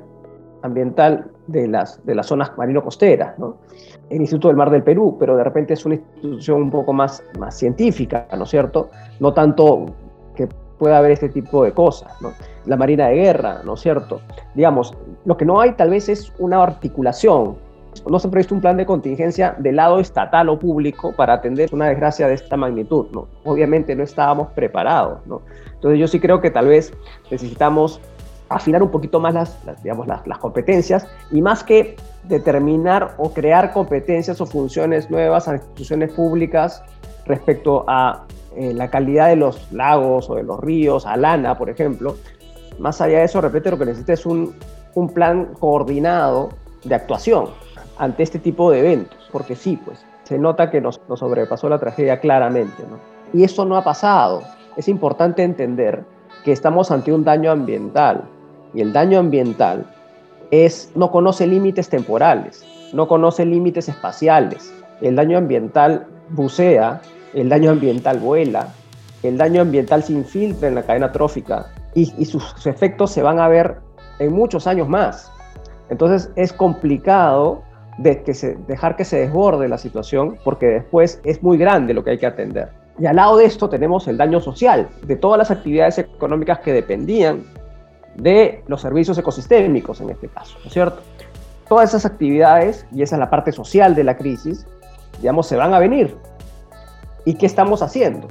ambiental 0.63 1.31
de 1.47 1.69
las, 1.69 2.05
de 2.05 2.15
las 2.15 2.27
zonas 2.27 2.53
marino-costeras, 2.57 3.39
¿no? 3.39 3.59
El 4.09 4.21
Instituto 4.21 4.49
del 4.49 4.57
Mar 4.57 4.71
del 4.71 4.83
Perú, 4.83 5.17
pero 5.19 5.37
de 5.37 5.45
repente 5.45 5.75
es 5.75 5.87
una 5.87 5.95
institución 5.95 6.63
un 6.63 6.71
poco 6.71 6.93
más, 6.93 7.23
más 7.39 7.57
científica, 7.57 8.27
¿no 8.37 8.45
es 8.45 8.51
cierto? 8.51 8.91
No 9.21 9.33
tanto 9.33 9.87
que 10.35 10.49
pueda 10.81 10.97
haber 10.97 11.13
este 11.13 11.29
tipo 11.29 11.63
de 11.63 11.73
cosas, 11.73 12.11
¿no? 12.23 12.33
La 12.65 12.77
Marina 12.77 13.09
de 13.09 13.17
Guerra, 13.17 13.61
¿no 13.65 13.75
es 13.75 13.81
cierto? 13.81 14.23
Digamos, 14.55 14.97
lo 15.27 15.37
que 15.37 15.45
no 15.45 15.61
hay 15.61 15.73
tal 15.73 15.91
vez 15.91 16.09
es 16.09 16.33
una 16.39 16.63
articulación. 16.63 17.57
No 18.09 18.19
se 18.19 18.29
ha 18.29 18.31
previsto 18.31 18.55
un 18.55 18.63
plan 18.63 18.79
de 18.79 18.87
contingencia 18.87 19.55
del 19.59 19.77
lado 19.77 20.01
estatal 20.01 20.49
o 20.49 20.59
público 20.59 21.13
para 21.13 21.35
atender 21.35 21.69
una 21.73 21.89
desgracia 21.89 22.27
de 22.29 22.35
esta 22.35 22.57
magnitud, 22.57 23.09
¿no? 23.13 23.29
Obviamente 23.45 23.95
no 23.95 24.03
estábamos 24.03 24.49
preparados, 24.53 25.27
¿no? 25.27 25.43
Entonces 25.75 26.01
yo 26.01 26.09
sí 26.09 26.19
creo 26.19 26.41
que 26.41 26.51
tal 26.51 26.69
vez 26.69 26.95
necesitamos 27.31 28.01
afinar 28.49 28.83
un 28.83 28.91
poquito 28.91 29.21
más 29.21 29.35
las, 29.35 29.83
digamos, 29.83 30.07
las, 30.07 30.39
competencias 30.39 31.07
y 31.31 31.43
más 31.43 31.63
que 31.63 31.97
determinar 32.25 33.15
o 33.19 33.33
crear 33.33 33.73
competencias 33.73 34.41
o 34.41 34.47
funciones 34.47 35.11
nuevas 35.11 35.47
a 35.47 35.55
instituciones 35.55 36.13
públicas 36.13 36.83
respecto 37.27 37.85
a 37.87 38.25
eh, 38.57 38.73
la 38.75 38.89
calidad 38.91 39.29
de 39.29 39.37
los 39.37 39.73
lagos 39.73 40.29
o 40.29 40.35
de 40.35 40.43
los 40.43 40.59
ríos, 40.61 41.07
a 41.07 41.17
lana, 41.17 41.57
por 41.57 41.71
ejemplo. 41.71 42.17
Más 42.79 43.01
allá 43.01 43.19
de 43.19 43.25
eso, 43.25 43.41
repito, 43.41 43.71
lo 43.71 43.79
que 43.79 43.87
necesita 43.87 44.13
es 44.13 44.27
un, 44.27 44.55
un 44.95 45.09
plan 45.09 45.55
coordinado 45.59 46.51
de 46.85 46.95
actuación 46.95 47.47
ante 47.99 48.23
este 48.23 48.39
tipo 48.39 48.71
de 48.71 48.81
eventos, 48.81 49.29
porque 49.31 49.55
sí, 49.55 49.79
pues 49.85 50.05
se 50.25 50.39
nota 50.39 50.71
que 50.71 50.81
nos, 50.81 51.01
nos 51.09 51.19
sobrepasó 51.19 51.69
la 51.69 51.79
tragedia 51.79 52.21
claramente, 52.21 52.83
¿no? 52.89 52.99
Y 53.33 53.45
eso 53.45 53.65
no 53.65 53.77
ha 53.77 53.85
pasado. 53.85 54.43
Es 54.77 54.89
importante 54.89 55.43
entender 55.43 56.05
que 56.45 56.53
estamos 56.53 56.91
ante 56.91 57.13
un 57.13 57.25
daño 57.25 57.51
ambiental 57.51 58.25
y 58.73 58.81
el 58.81 58.93
daño 58.93 59.19
ambiental 59.19 59.85
es 60.51 60.91
no 60.95 61.11
conoce 61.11 61.47
límites 61.47 61.89
temporales, 61.89 62.65
no 62.93 63.07
conoce 63.07 63.45
límites 63.45 63.89
espaciales. 63.89 64.73
El 65.01 65.17
daño 65.17 65.39
ambiental 65.39 66.07
bucea 66.31 67.01
el 67.35 67.49
daño 67.49 67.71
ambiental 67.71 68.19
vuela, 68.19 68.69
el 69.23 69.37
daño 69.37 69.63
ambiental 69.63 70.03
se 70.03 70.13
infiltra 70.13 70.69
en 70.69 70.75
la 70.75 70.83
cadena 70.83 71.13
trófica 71.13 71.67
y, 71.95 72.25
sus, 72.25 72.67
efectos 72.67 73.11
se 73.11 73.23
van 73.23 73.39
a 73.39 73.49
ver 73.49 73.77
en 74.19 74.33
muchos 74.33 74.67
años 74.67 74.89
más. 74.89 75.31
Entonces 75.89 76.31
es 76.37 76.53
complicado 76.53 77.63
dejar 77.99 78.97
que 78.97 79.05
se 79.05 79.19
desborde 79.19 79.69
la 79.69 79.77
situación 79.77 80.39
porque 80.45 80.67
después 80.67 81.21
es 81.25 81.43
muy 81.43 81.59
grande 81.59 81.93
lo 81.93 82.03
que 82.03 82.11
hay 82.11 82.19
que 82.19 82.27
atender. 82.27 82.71
Y 82.99 83.07
al 83.07 83.17
lado 83.17 83.37
de 83.37 83.45
esto 83.45 83.69
tenemos 83.69 84.09
el 84.09 84.17
daño 84.17 84.41
social, 84.41 84.89
de 85.03 85.17
todas 85.17 85.39
las 85.39 85.51
actividades 85.51 85.99
económicas 85.99 86.61
que 86.61 86.73
dependían 86.73 87.45
de 88.17 88.63
los 88.67 88.83
servicios 88.83 89.17
ecosistémicos 89.19 90.01
en 90.01 90.11
este 90.11 90.29
caso, 90.29 90.59
¿no 90.61 90.67
es 90.67 90.73
cierto? 90.73 91.01
Todas 91.69 91.91
esas 91.91 92.05
actividades, 92.05 92.87
y 92.93 93.03
esa 93.03 93.17
es 93.17 93.21
la 93.21 93.31
parte 93.31 93.53
social 93.53 93.95
de 93.95 94.05
la 94.05 94.17
crisis, 94.17 94.67
digamos, 95.21 95.47
se 95.47 95.57
van 95.57 95.73
a 95.73 95.79
venir. 95.79 96.17
¿Y 97.25 97.35
qué 97.35 97.47
estamos 97.47 97.83
haciendo? 97.83 98.29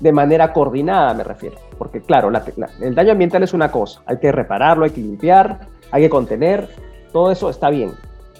De 0.00 0.12
manera 0.12 0.52
coordinada, 0.52 1.14
me 1.14 1.24
refiero. 1.24 1.56
Porque 1.78 2.00
claro, 2.00 2.30
el 2.80 2.94
daño 2.94 3.12
ambiental 3.12 3.42
es 3.42 3.54
una 3.54 3.70
cosa, 3.70 4.02
hay 4.06 4.18
que 4.18 4.32
repararlo, 4.32 4.84
hay 4.84 4.90
que 4.90 5.00
limpiar, 5.00 5.60
hay 5.90 6.02
que 6.02 6.10
contener, 6.10 6.68
todo 7.12 7.30
eso 7.30 7.50
está 7.50 7.70
bien, 7.70 7.92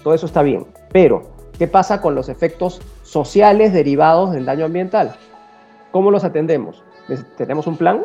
todo 0.03 0.13
eso 0.13 0.25
está 0.25 0.41
bien. 0.41 0.65
Pero, 0.91 1.23
¿qué 1.57 1.67
pasa 1.67 2.01
con 2.01 2.15
los 2.15 2.29
efectos 2.29 2.81
sociales 3.03 3.73
derivados 3.73 4.31
del 4.31 4.45
daño 4.45 4.65
ambiental? 4.65 5.15
¿Cómo 5.91 6.11
los 6.11 6.23
atendemos? 6.23 6.83
¿Tenemos 7.37 7.67
un 7.67 7.77
plan? 7.77 8.01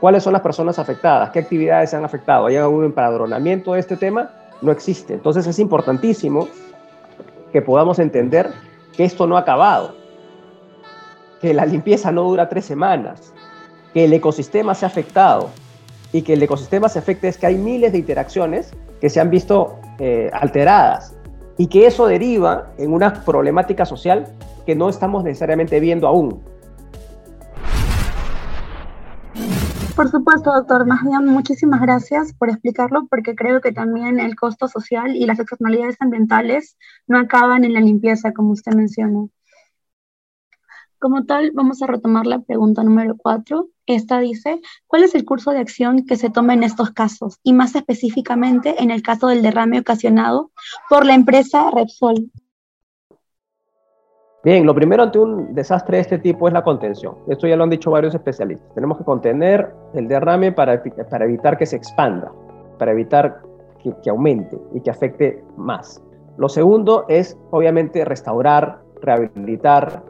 ¿Cuáles 0.00 0.22
son 0.22 0.32
las 0.32 0.42
personas 0.42 0.78
afectadas? 0.78 1.30
¿Qué 1.30 1.40
actividades 1.40 1.90
se 1.90 1.96
han 1.96 2.04
afectado? 2.04 2.46
¿Hay 2.46 2.56
algún 2.56 2.84
empadronamiento 2.84 3.74
de 3.74 3.80
este 3.80 3.96
tema? 3.96 4.30
No 4.62 4.72
existe. 4.72 5.12
Entonces 5.14 5.46
es 5.46 5.58
importantísimo 5.58 6.48
que 7.52 7.60
podamos 7.60 7.98
entender 7.98 8.50
que 8.96 9.04
esto 9.04 9.26
no 9.26 9.36
ha 9.36 9.40
acabado, 9.40 9.94
que 11.40 11.54
la 11.54 11.64
limpieza 11.64 12.12
no 12.12 12.22
dura 12.24 12.48
tres 12.48 12.64
semanas, 12.64 13.32
que 13.94 14.04
el 14.04 14.12
ecosistema 14.12 14.74
se 14.74 14.84
ha 14.84 14.88
afectado 14.88 15.50
y 16.12 16.22
que 16.22 16.34
el 16.34 16.42
ecosistema 16.42 16.88
se 16.88 16.98
afecte 16.98 17.28
es 17.28 17.38
que 17.38 17.46
hay 17.46 17.56
miles 17.56 17.92
de 17.92 17.98
interacciones 17.98 18.72
que 19.00 19.08
se 19.08 19.20
han 19.20 19.30
visto 19.30 19.78
eh, 19.98 20.30
alteradas 20.32 21.14
y 21.56 21.68
que 21.68 21.86
eso 21.86 22.06
deriva 22.06 22.72
en 22.78 22.92
una 22.92 23.24
problemática 23.24 23.84
social 23.84 24.26
que 24.66 24.74
no 24.74 24.88
estamos 24.88 25.24
necesariamente 25.24 25.80
viendo 25.80 26.06
aún. 26.06 26.42
Por 29.96 30.10
supuesto, 30.10 30.52
doctor. 30.52 30.86
Más 30.86 31.02
bien, 31.02 31.26
muchísimas 31.26 31.80
gracias 31.80 32.32
por 32.32 32.48
explicarlo, 32.48 33.06
porque 33.10 33.34
creo 33.34 33.60
que 33.60 33.72
también 33.72 34.18
el 34.18 34.34
costo 34.34 34.68
social 34.68 35.14
y 35.14 35.26
las 35.26 35.38
externalidades 35.38 35.96
ambientales 36.00 36.78
no 37.06 37.18
acaban 37.18 37.64
en 37.64 37.74
la 37.74 37.80
limpieza, 37.80 38.32
como 38.32 38.52
usted 38.52 38.72
menciona. 38.74 39.26
Como 41.00 41.24
tal, 41.24 41.52
vamos 41.54 41.80
a 41.80 41.86
retomar 41.86 42.26
la 42.26 42.40
pregunta 42.40 42.84
número 42.84 43.16
cuatro. 43.16 43.68
Esta 43.86 44.20
dice, 44.20 44.60
¿cuál 44.86 45.02
es 45.02 45.14
el 45.14 45.24
curso 45.24 45.50
de 45.50 45.58
acción 45.58 46.04
que 46.04 46.16
se 46.16 46.28
toma 46.28 46.52
en 46.52 46.62
estos 46.62 46.90
casos? 46.90 47.38
Y 47.42 47.54
más 47.54 47.74
específicamente 47.74 48.82
en 48.82 48.90
el 48.90 49.00
caso 49.00 49.28
del 49.28 49.40
derrame 49.40 49.80
ocasionado 49.80 50.50
por 50.90 51.06
la 51.06 51.14
empresa 51.14 51.70
Repsol. 51.70 52.30
Bien, 54.44 54.66
lo 54.66 54.74
primero 54.74 55.02
ante 55.04 55.18
un 55.18 55.54
desastre 55.54 55.96
de 55.96 56.02
este 56.02 56.18
tipo 56.18 56.46
es 56.48 56.52
la 56.52 56.62
contención. 56.62 57.16
Esto 57.28 57.46
ya 57.46 57.56
lo 57.56 57.64
han 57.64 57.70
dicho 57.70 57.90
varios 57.90 58.14
especialistas. 58.14 58.74
Tenemos 58.74 58.98
que 58.98 59.04
contener 59.04 59.74
el 59.94 60.06
derrame 60.06 60.52
para, 60.52 60.82
para 61.10 61.24
evitar 61.24 61.56
que 61.56 61.64
se 61.64 61.76
expanda, 61.76 62.30
para 62.78 62.92
evitar 62.92 63.40
que, 63.82 63.94
que 64.02 64.10
aumente 64.10 64.58
y 64.74 64.82
que 64.82 64.90
afecte 64.90 65.42
más. 65.56 66.02
Lo 66.36 66.50
segundo 66.50 67.06
es, 67.08 67.38
obviamente, 67.50 68.04
restaurar, 68.04 68.82
rehabilitar, 69.00 70.09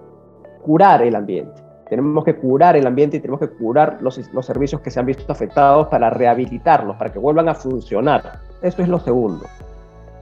curar 0.70 1.02
el 1.02 1.16
ambiente. 1.16 1.60
Tenemos 1.88 2.24
que 2.24 2.36
curar 2.36 2.76
el 2.76 2.86
ambiente 2.86 3.16
y 3.16 3.20
tenemos 3.20 3.40
que 3.40 3.48
curar 3.48 3.98
los, 4.00 4.20
los 4.32 4.46
servicios 4.46 4.80
que 4.80 4.88
se 4.92 5.00
han 5.00 5.06
visto 5.06 5.32
afectados 5.32 5.88
para 5.88 6.10
rehabilitarlos, 6.10 6.96
para 6.96 7.12
que 7.12 7.18
vuelvan 7.18 7.48
a 7.48 7.56
funcionar. 7.56 8.38
Eso 8.62 8.80
es 8.80 8.88
lo 8.88 9.00
segundo. 9.00 9.46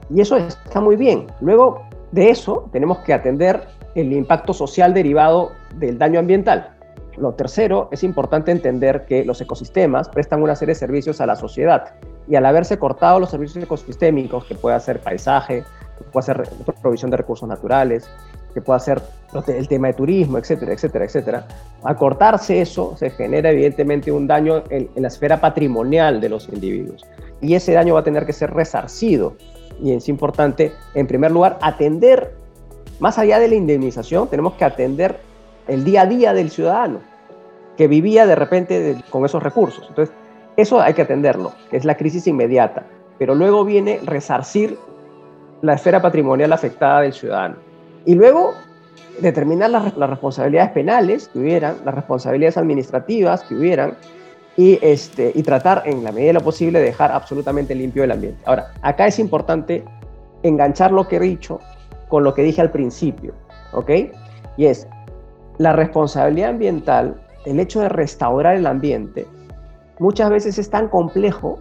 Y 0.09 0.21
eso 0.21 0.37
está 0.37 0.81
muy 0.81 0.95
bien. 0.95 1.27
Luego 1.39 1.83
de 2.11 2.31
eso, 2.31 2.67
tenemos 2.71 2.97
que 2.99 3.13
atender 3.13 3.61
el 3.93 4.11
impacto 4.11 4.51
social 4.51 4.91
derivado 4.91 5.51
del 5.75 5.99
daño 5.99 6.19
ambiental. 6.19 6.71
Lo 7.17 7.33
tercero, 7.33 7.87
es 7.91 8.03
importante 8.03 8.49
entender 8.49 9.05
que 9.05 9.23
los 9.23 9.39
ecosistemas 9.41 10.09
prestan 10.09 10.41
una 10.41 10.55
serie 10.55 10.73
de 10.73 10.79
servicios 10.79 11.21
a 11.21 11.27
la 11.27 11.35
sociedad 11.35 11.93
y 12.27 12.37
al 12.37 12.45
haberse 12.47 12.79
cortado 12.79 13.19
los 13.19 13.29
servicios 13.29 13.63
ecosistémicos, 13.63 14.45
que 14.45 14.55
puede 14.55 14.79
ser 14.79 14.99
paisaje, 14.99 15.63
que 15.99 16.03
puede 16.05 16.25
ser 16.25 16.49
provisión 16.81 17.11
de 17.11 17.17
recursos 17.17 17.47
naturales, 17.47 18.09
que 18.53 18.61
pueda 18.61 18.79
ser 18.79 19.01
el 19.47 19.67
tema 19.67 19.87
de 19.87 19.93
turismo, 19.93 20.37
etcétera, 20.37 20.73
etcétera, 20.73 21.05
etcétera. 21.05 21.47
Al 21.83 21.95
cortarse 21.95 22.61
eso, 22.61 22.95
se 22.97 23.11
genera 23.11 23.51
evidentemente 23.51 24.11
un 24.11 24.27
daño 24.27 24.63
en, 24.69 24.89
la 24.95 25.07
esfera 25.07 25.39
patrimonial 25.39 26.19
de 26.19 26.29
los 26.29 26.49
individuos. 26.49 27.05
Y 27.41 27.53
ese 27.53 27.73
daño 27.73 27.93
va 27.93 28.01
a 28.01 28.03
tener 28.03 28.25
que 28.25 28.33
ser 28.33 28.51
resarcido. 28.51 29.35
Y 29.81 29.93
es 29.93 30.09
importante, 30.09 30.73
en 30.93 31.07
primer 31.07 31.31
lugar, 31.31 31.57
atender, 31.61 32.33
más 32.99 33.17
allá 33.17 33.39
de 33.39 33.47
la 33.47 33.55
indemnización, 33.55 34.27
tenemos 34.27 34.53
que 34.55 34.65
atender 34.65 35.17
el 35.67 35.83
día 35.83 36.01
a 36.01 36.05
día 36.05 36.33
del 36.33 36.49
ciudadano 36.49 36.99
que 37.77 37.87
vivía 37.87 38.25
de 38.25 38.35
repente 38.35 38.97
con 39.09 39.23
esos 39.23 39.41
recursos. 39.41 39.85
Entonces, 39.87 40.13
eso 40.57 40.81
hay 40.81 40.93
que 40.93 41.03
atenderlo, 41.03 41.53
que 41.71 41.77
es 41.77 41.85
la 41.85 41.95
crisis 41.95 42.27
inmediata. 42.27 42.83
Pero 43.17 43.35
luego 43.35 43.63
viene 43.63 44.01
resarcir 44.03 44.77
la 45.61 45.75
esfera 45.75 46.01
patrimonial 46.01 46.51
afectada 46.51 47.01
del 47.01 47.13
ciudadano. 47.13 47.55
Y 48.09 48.15
luego 48.15 48.55
determinar 49.21 49.69
las, 49.69 49.93
responsabilidades 49.93 50.71
penales 50.71 51.27
que 51.27 51.37
hubieran, 51.37 51.75
las 51.85 51.93
responsabilidades 51.93 52.57
administrativas 52.57 53.43
que 53.43 53.53
hubieran, 53.53 53.93
y, 54.57 54.79
este, 54.81 55.31
y 55.35 55.43
tratar 55.43 55.83
en 55.85 56.03
la 56.03 56.11
medida 56.11 56.29
de 56.29 56.33
lo 56.33 56.41
posible 56.41 56.79
de 56.79 56.85
dejar 56.85 57.11
absolutamente 57.11 57.75
limpio 57.75 58.03
el 58.03 58.11
ambiente. 58.11 58.41
Ahora, 58.45 58.71
acá 58.81 59.05
es 59.05 59.19
importante 59.19 59.85
enganchar 60.41 60.91
lo 60.91 61.07
que 61.07 61.17
he 61.17 61.19
dicho 61.19 61.59
con 62.07 62.23
lo 62.23 62.33
que 62.33 62.41
dije 62.41 62.61
al 62.61 62.71
principio, 62.71 63.35
¿ok? 63.73 63.91
Y 64.57 64.65
es 64.65 64.87
la 65.59 65.73
responsabilidad 65.73 66.49
ambiental, 66.49 67.13
el 67.45 67.59
hecho 67.59 67.79
de 67.79 67.89
restaurar 67.89 68.55
el 68.55 68.65
ambiente, 68.65 69.27
muchas 69.99 70.31
veces 70.31 70.57
es 70.57 70.71
tan 70.71 70.87
complejo 70.87 71.59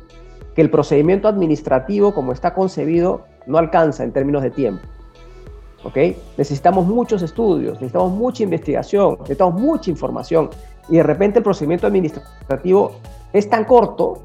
que 0.54 0.62
el 0.62 0.70
procedimiento 0.70 1.28
administrativo 1.28 2.14
como 2.14 2.32
está 2.32 2.54
concebido 2.54 3.26
no 3.46 3.58
alcanza 3.58 4.02
en 4.02 4.12
términos 4.12 4.42
de 4.42 4.50
tiempo. 4.50 4.80
¿Ok? 5.88 5.96
Necesitamos 6.36 6.86
muchos 6.86 7.22
estudios, 7.22 7.74
necesitamos 7.74 8.12
mucha 8.12 8.42
investigación, 8.42 9.16
necesitamos 9.20 9.60
mucha 9.60 9.90
información 9.90 10.50
y 10.88 10.96
de 10.96 11.02
repente 11.02 11.38
el 11.38 11.42
procedimiento 11.42 11.86
administrativo 11.86 12.92
es 13.32 13.48
tan 13.48 13.64
corto 13.64 14.22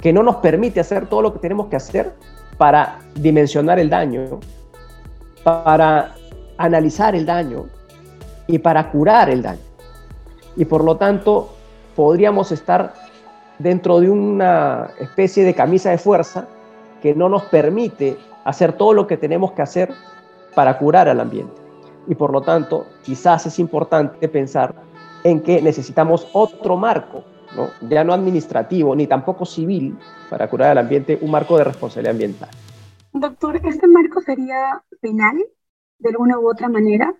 que 0.00 0.12
no 0.12 0.22
nos 0.22 0.36
permite 0.36 0.80
hacer 0.80 1.06
todo 1.06 1.22
lo 1.22 1.32
que 1.32 1.40
tenemos 1.40 1.66
que 1.66 1.76
hacer 1.76 2.14
para 2.56 3.00
dimensionar 3.14 3.78
el 3.78 3.90
daño, 3.90 4.38
para 5.42 6.14
analizar 6.56 7.14
el 7.14 7.26
daño 7.26 7.66
y 8.46 8.58
para 8.58 8.90
curar 8.90 9.30
el 9.30 9.42
daño. 9.42 9.60
Y 10.56 10.64
por 10.64 10.84
lo 10.84 10.96
tanto, 10.96 11.50
podríamos 11.96 12.52
estar 12.52 12.94
dentro 13.58 13.98
de 13.98 14.10
una 14.10 14.90
especie 15.00 15.44
de 15.44 15.54
camisa 15.54 15.90
de 15.90 15.98
fuerza 15.98 16.46
que 17.02 17.14
no 17.14 17.28
nos 17.28 17.44
permite 17.44 18.16
hacer 18.44 18.74
todo 18.74 18.92
lo 18.92 19.06
que 19.06 19.16
tenemos 19.16 19.52
que 19.52 19.62
hacer 19.62 19.92
para 20.54 20.78
curar 20.78 21.08
al 21.08 21.20
ambiente. 21.20 21.60
Y 22.06 22.14
por 22.14 22.32
lo 22.32 22.42
tanto, 22.42 22.86
quizás 23.02 23.46
es 23.46 23.58
importante 23.58 24.28
pensar 24.28 24.74
en 25.24 25.40
que 25.40 25.60
necesitamos 25.62 26.28
otro 26.32 26.76
marco, 26.76 27.24
¿no? 27.56 27.68
ya 27.88 28.04
no 28.04 28.12
administrativo 28.12 28.94
ni 28.94 29.06
tampoco 29.06 29.44
civil, 29.44 29.96
para 30.28 30.48
curar 30.48 30.72
al 30.72 30.78
ambiente, 30.78 31.18
un 31.20 31.30
marco 31.30 31.56
de 31.56 31.64
responsabilidad 31.64 32.12
ambiental. 32.12 32.50
Doctor, 33.12 33.56
¿este 33.64 33.86
marco 33.86 34.20
sería 34.20 34.82
penal 35.00 35.38
de 35.98 36.08
alguna 36.10 36.38
u 36.38 36.50
otra 36.50 36.68
manera? 36.68 37.14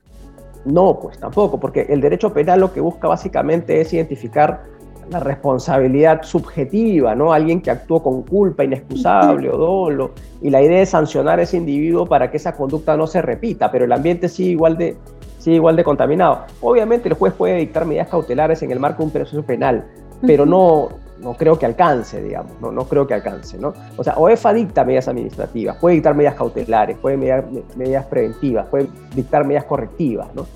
No, 0.65 0.99
pues 1.01 1.19
tampoco, 1.19 1.61
porque 1.61 1.83
el 1.89 2.01
derecho 2.01 2.33
penal 2.33 2.61
lo 2.61 2.73
que 2.73 2.81
busca 2.81 3.07
básicamente 3.07 3.81
es 3.81 3.93
identificar 3.93 4.65
la 5.11 5.21
responsabilidad 5.21 6.23
subjetiva, 6.23 7.15
¿no? 7.15 7.33
Alguien 7.33 7.61
que 7.61 7.71
actuó 7.71 8.03
con 8.03 8.23
culpa 8.23 8.65
inexcusable 8.65 9.51
o 9.51 9.57
dolo, 9.57 10.11
y 10.43 10.51
la 10.51 10.63
idea 10.63 10.83
es 10.83 10.91
sancionar 10.91 11.39
a 11.39 11.43
ese 11.43 11.57
individuo 11.57 12.07
para 12.07 12.31
que 12.31 12.37
esa 12.37 12.55
conducta 12.57 12.97
no 12.97 13.07
se 13.07 13.23
repita, 13.23 13.71
pero 13.71 13.85
el 13.85 13.93
ambiente 13.93 14.29
sigue 14.29 14.51
igual 14.51 14.77
de, 14.77 14.97
sigue 15.39 15.57
igual 15.57 15.77
de 15.77 15.85
contaminado. 15.85 16.45
Obviamente 16.61 17.09
el 17.09 17.15
juez 17.15 17.33
puede 17.35 17.57
dictar 17.57 17.85
medidas 17.85 18.09
cautelares 18.09 18.63
en 18.63 18.71
el 18.71 18.81
marco 18.81 18.99
de 18.99 19.07
un 19.07 19.11
proceso 19.11 19.43
penal, 19.43 19.85
pero 20.27 20.47
no, 20.47 20.89
no 21.21 21.35
creo 21.35 21.59
que 21.59 21.67
alcance, 21.67 22.23
digamos, 22.23 22.53
no, 22.61 22.73
no 22.73 22.85
creo 22.85 23.07
que 23.07 23.15
alcance, 23.15 23.59
¿no? 23.59 23.75
O 23.97 24.05
sea, 24.05 24.15
OEFA 24.17 24.53
dicta 24.53 24.85
medidas 24.85 25.09
administrativas, 25.09 25.77
puede 25.77 25.97
dictar 25.97 26.15
medidas 26.15 26.35
cautelares, 26.35 26.97
puede 26.99 27.17
mediar 27.17 27.47
medidas 27.77 28.05
preventivas, 28.07 28.67
puede 28.67 28.89
dictar 29.15 29.45
medidas 29.45 29.65
correctivas, 29.65 30.29
¿no? 30.35 30.47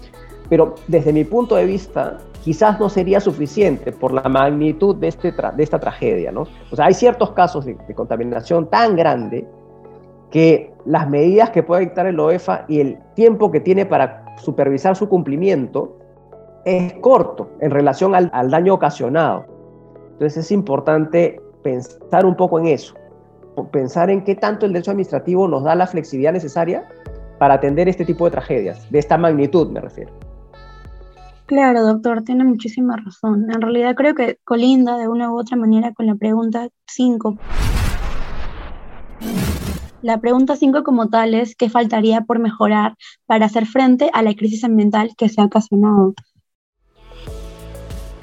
Pero 0.49 0.75
desde 0.87 1.12
mi 1.12 1.25
punto 1.25 1.57
de 1.57 1.67
vista, 1.67 2.19
quizás 2.49 2.81
no 2.81 2.88
sería 2.88 3.21
suficiente 3.21 3.93
por 3.93 4.11
la 4.11 4.23
magnitud 4.23 4.97
de, 4.97 5.09
este 5.09 5.33
de 5.33 5.62
esta 5.62 5.78
tragedia, 5.78 6.33
¿no? 6.33 6.47
O 6.73 6.76
sea, 6.76 6.87
hay 6.87 6.95
ciertos 6.95 7.33
casos 7.33 7.67
de, 7.67 7.76
de 7.87 7.95
contaminación 7.95 8.71
tan 8.71 8.97
grande 8.97 9.47
que 10.31 10.73
las 10.87 11.11
medidas 11.11 11.50
que 11.50 11.62
puede 11.62 11.83
dictar 11.83 12.07
el 12.07 12.19
OEFA 12.19 12.64
y 12.67 12.81
el 12.81 12.99
tiempo 13.14 13.50
que 13.50 13.61
tiene 13.61 13.85
para 13.85 14.35
supervisar 14.38 14.97
su 14.97 15.11
cumplimiento 15.11 15.99
es 16.64 16.95
corto 17.02 17.50
en 17.61 17.71
relación 17.71 18.14
al, 18.14 18.31
al 18.33 18.50
daño 18.50 18.73
ocasionado. 18.73 19.45
Entonces 20.12 20.38
es 20.38 20.50
importante 20.50 21.43
pensar 21.62 22.25
un 22.25 22.35
poco 22.35 22.59
en 22.61 22.69
eso, 22.69 22.95
pensar 23.71 24.09
en 24.09 24.25
qué 24.25 24.37
tanto 24.37 24.64
el 24.64 24.73
derecho 24.73 24.93
administrativo 24.93 25.47
nos 25.49 25.64
da 25.64 25.75
la 25.75 25.87
flexibilidad 25.87 26.33
necesaria 26.33 26.88
para 27.38 27.52
atender 27.52 27.90
este 27.90 28.07
tipo 28.07 28.25
de 28.25 28.31
tragedias, 28.31 28.90
de 28.90 29.00
esta 29.00 29.19
magnitud 29.19 29.69
me 29.69 29.83
refiero. 29.83 30.27
Claro, 31.49 31.83
doctor, 31.83 32.25
tiene 32.25 32.45
muchísima 32.45 32.99
razón. 32.99 33.50
En 33.50 33.62
realidad 33.62 33.95
creo 33.95 34.14
que 34.14 34.38
colinda 34.45 34.99
de 34.99 35.09
una 35.09 35.33
u 35.33 35.40
otra 35.40 35.57
manera 35.57 35.95
con 35.95 36.07
la 36.07 36.14
pregunta 36.14 36.69
5. 36.87 37.38
La 40.02 40.21
pregunta 40.21 40.57
5 40.57 40.85
como 40.85 41.09
tal 41.09 41.33
es 41.33 41.57
qué 41.57 41.71
faltaría 41.71 42.21
por 42.21 42.38
mejorar 42.38 42.97
para 43.25 43.47
hacer 43.47 43.64
frente 43.64 44.11
a 44.12 44.21
la 44.21 44.35
crisis 44.35 44.62
ambiental 44.62 45.12
que 45.17 45.30
se 45.30 45.41
ha 45.41 45.47
ocasionado. 45.47 46.13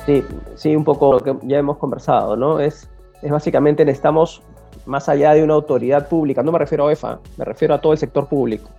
Sí, 0.06 0.24
sí, 0.54 0.76
un 0.76 0.84
poco 0.84 1.14
lo 1.14 1.20
que 1.20 1.36
ya 1.48 1.58
hemos 1.58 1.78
conversado, 1.78 2.38
¿no? 2.38 2.60
Es, 2.60 2.88
es 3.24 3.32
básicamente 3.32 3.84
necesitamos, 3.86 4.44
más 4.86 5.10
allá 5.10 5.34
de 5.34 5.44
una 5.44 5.56
autoridad 5.56 6.08
pública, 6.10 6.44
no 6.44 6.52
me 6.52 6.60
refiero 6.60 6.88
a 6.88 6.94
EFA, 6.94 7.20
me 7.38 7.46
refiero 7.46 7.74
a 7.74 7.82
todo 7.82 7.94
el 7.94 7.98
sector 7.98 8.28
público, 8.28 8.70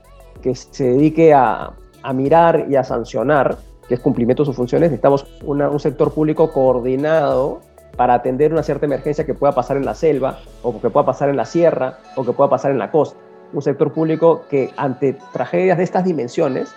que 0.40 0.54
se 0.54 0.84
dedique 0.84 1.34
a, 1.34 1.72
a 2.04 2.12
mirar 2.12 2.66
y 2.70 2.76
a 2.76 2.84
sancionar, 2.84 3.58
que 3.88 3.94
es 3.94 4.00
cumplimiento 4.00 4.42
de 4.42 4.46
sus 4.46 4.56
funciones, 4.56 4.90
necesitamos 4.90 5.26
una, 5.44 5.70
un 5.70 5.80
sector 5.80 6.12
público 6.12 6.50
coordinado 6.52 7.60
para 7.96 8.14
atender 8.14 8.52
una 8.52 8.62
cierta 8.62 8.86
emergencia 8.86 9.24
que 9.24 9.34
pueda 9.34 9.54
pasar 9.54 9.76
en 9.76 9.84
la 9.84 9.94
selva, 9.94 10.38
o 10.62 10.80
que 10.80 10.90
pueda 10.90 11.06
pasar 11.06 11.28
en 11.28 11.36
la 11.36 11.46
sierra, 11.46 11.98
o 12.14 12.24
que 12.24 12.32
pueda 12.32 12.50
pasar 12.50 12.70
en 12.70 12.78
la 12.78 12.90
costa. 12.90 13.18
Un 13.52 13.62
sector 13.62 13.92
público 13.92 14.42
que 14.50 14.70
ante 14.76 15.16
tragedias 15.32 15.78
de 15.78 15.84
estas 15.84 16.04
dimensiones 16.04 16.74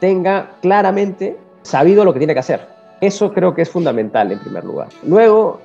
tenga 0.00 0.52
claramente 0.62 1.36
sabido 1.62 2.04
lo 2.04 2.12
que 2.12 2.20
tiene 2.20 2.32
que 2.32 2.40
hacer 2.40 2.72
eso 3.02 3.32
creo 3.32 3.52
que 3.52 3.62
es 3.62 3.68
fundamental 3.68 4.30
en 4.30 4.38
primer 4.38 4.64
lugar. 4.64 4.88
Luego, 5.04 5.60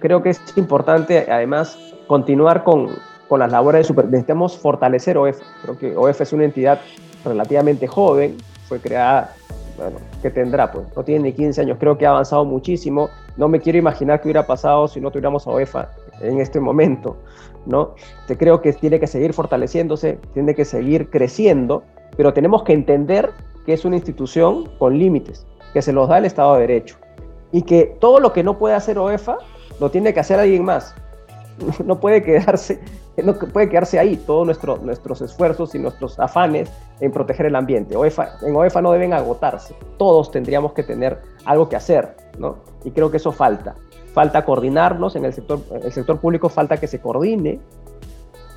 creo 0.00 0.22
que 0.22 0.30
es 0.30 0.40
importante 0.56 1.30
además 1.30 1.78
continuar 2.06 2.64
con, 2.64 2.88
con 3.28 3.40
las 3.40 3.52
labores 3.52 3.80
de 3.80 3.88
super... 3.88 4.06
Necesitamos 4.06 4.56
fortalecer 4.56 5.18
OEF. 5.18 5.38
Creo 5.62 5.78
que 5.78 5.94
OEF 5.94 6.22
es 6.22 6.32
una 6.32 6.44
entidad 6.44 6.80
relativamente 7.26 7.86
joven, 7.86 8.38
fue 8.68 8.80
creada, 8.80 9.34
bueno, 9.76 9.98
¿qué 10.22 10.30
tendrá? 10.30 10.70
Pues 10.70 10.86
no 10.96 11.02
tiene 11.02 11.24
ni 11.24 11.32
15 11.32 11.60
años, 11.60 11.76
creo 11.78 11.98
que 11.98 12.06
ha 12.06 12.10
avanzado 12.10 12.44
muchísimo. 12.44 13.08
No 13.36 13.48
me 13.48 13.60
quiero 13.60 13.78
imaginar 13.78 14.20
qué 14.20 14.28
hubiera 14.28 14.46
pasado 14.46 14.88
si 14.88 15.00
no 15.00 15.10
tuviéramos 15.10 15.46
a 15.46 15.50
OEFA 15.50 15.90
en 16.20 16.40
este 16.40 16.60
momento, 16.60 17.16
¿no? 17.66 17.94
Te 18.26 18.36
creo 18.36 18.60
que 18.62 18.72
tiene 18.72 18.98
que 18.98 19.06
seguir 19.06 19.32
fortaleciéndose, 19.32 20.18
tiene 20.32 20.54
que 20.54 20.64
seguir 20.64 21.10
creciendo, 21.10 21.82
pero 22.16 22.32
tenemos 22.32 22.62
que 22.62 22.72
entender 22.72 23.30
que 23.66 23.74
es 23.74 23.84
una 23.84 23.96
institución 23.96 24.68
con 24.78 24.98
límites 24.98 25.46
que 25.72 25.82
se 25.82 25.92
los 25.92 26.08
da 26.08 26.18
el 26.18 26.24
Estado 26.24 26.54
de 26.54 26.60
Derecho 26.60 26.96
y 27.52 27.62
que 27.62 27.96
todo 28.00 28.20
lo 28.20 28.32
que 28.32 28.42
no 28.42 28.58
puede 28.58 28.74
hacer 28.74 28.98
OEFA 28.98 29.38
lo 29.80 29.90
tiene 29.90 30.14
que 30.14 30.20
hacer 30.20 30.40
alguien 30.40 30.64
más. 30.64 30.94
No 31.84 32.00
puede 32.00 32.22
quedarse, 32.22 32.80
no 33.22 33.34
puede 33.34 33.68
quedarse 33.68 33.98
ahí 33.98 34.16
todos 34.16 34.46
nuestro, 34.46 34.78
nuestros 34.78 35.20
esfuerzos 35.22 35.74
y 35.74 35.78
nuestros 35.78 36.18
afanes 36.18 36.70
en 37.00 37.12
proteger 37.12 37.46
el 37.46 37.56
ambiente. 37.56 37.96
OEFA, 37.96 38.38
en 38.42 38.54
OEFA 38.54 38.82
no 38.82 38.92
deben 38.92 39.12
agotarse. 39.12 39.74
Todos 39.98 40.30
tendríamos 40.30 40.72
que 40.72 40.82
tener 40.82 41.18
algo 41.44 41.68
que 41.68 41.76
hacer, 41.76 42.16
¿no? 42.38 42.56
Y 42.84 42.90
creo 42.90 43.10
que 43.10 43.16
eso 43.18 43.32
falta. 43.32 43.74
Falta 44.12 44.44
coordinarnos 44.44 45.16
en 45.16 45.24
el 45.24 45.32
sector, 45.32 45.60
el 45.82 45.92
sector 45.92 46.18
público, 46.18 46.48
falta 46.48 46.78
que 46.78 46.86
se 46.86 47.00
coordine, 47.00 47.60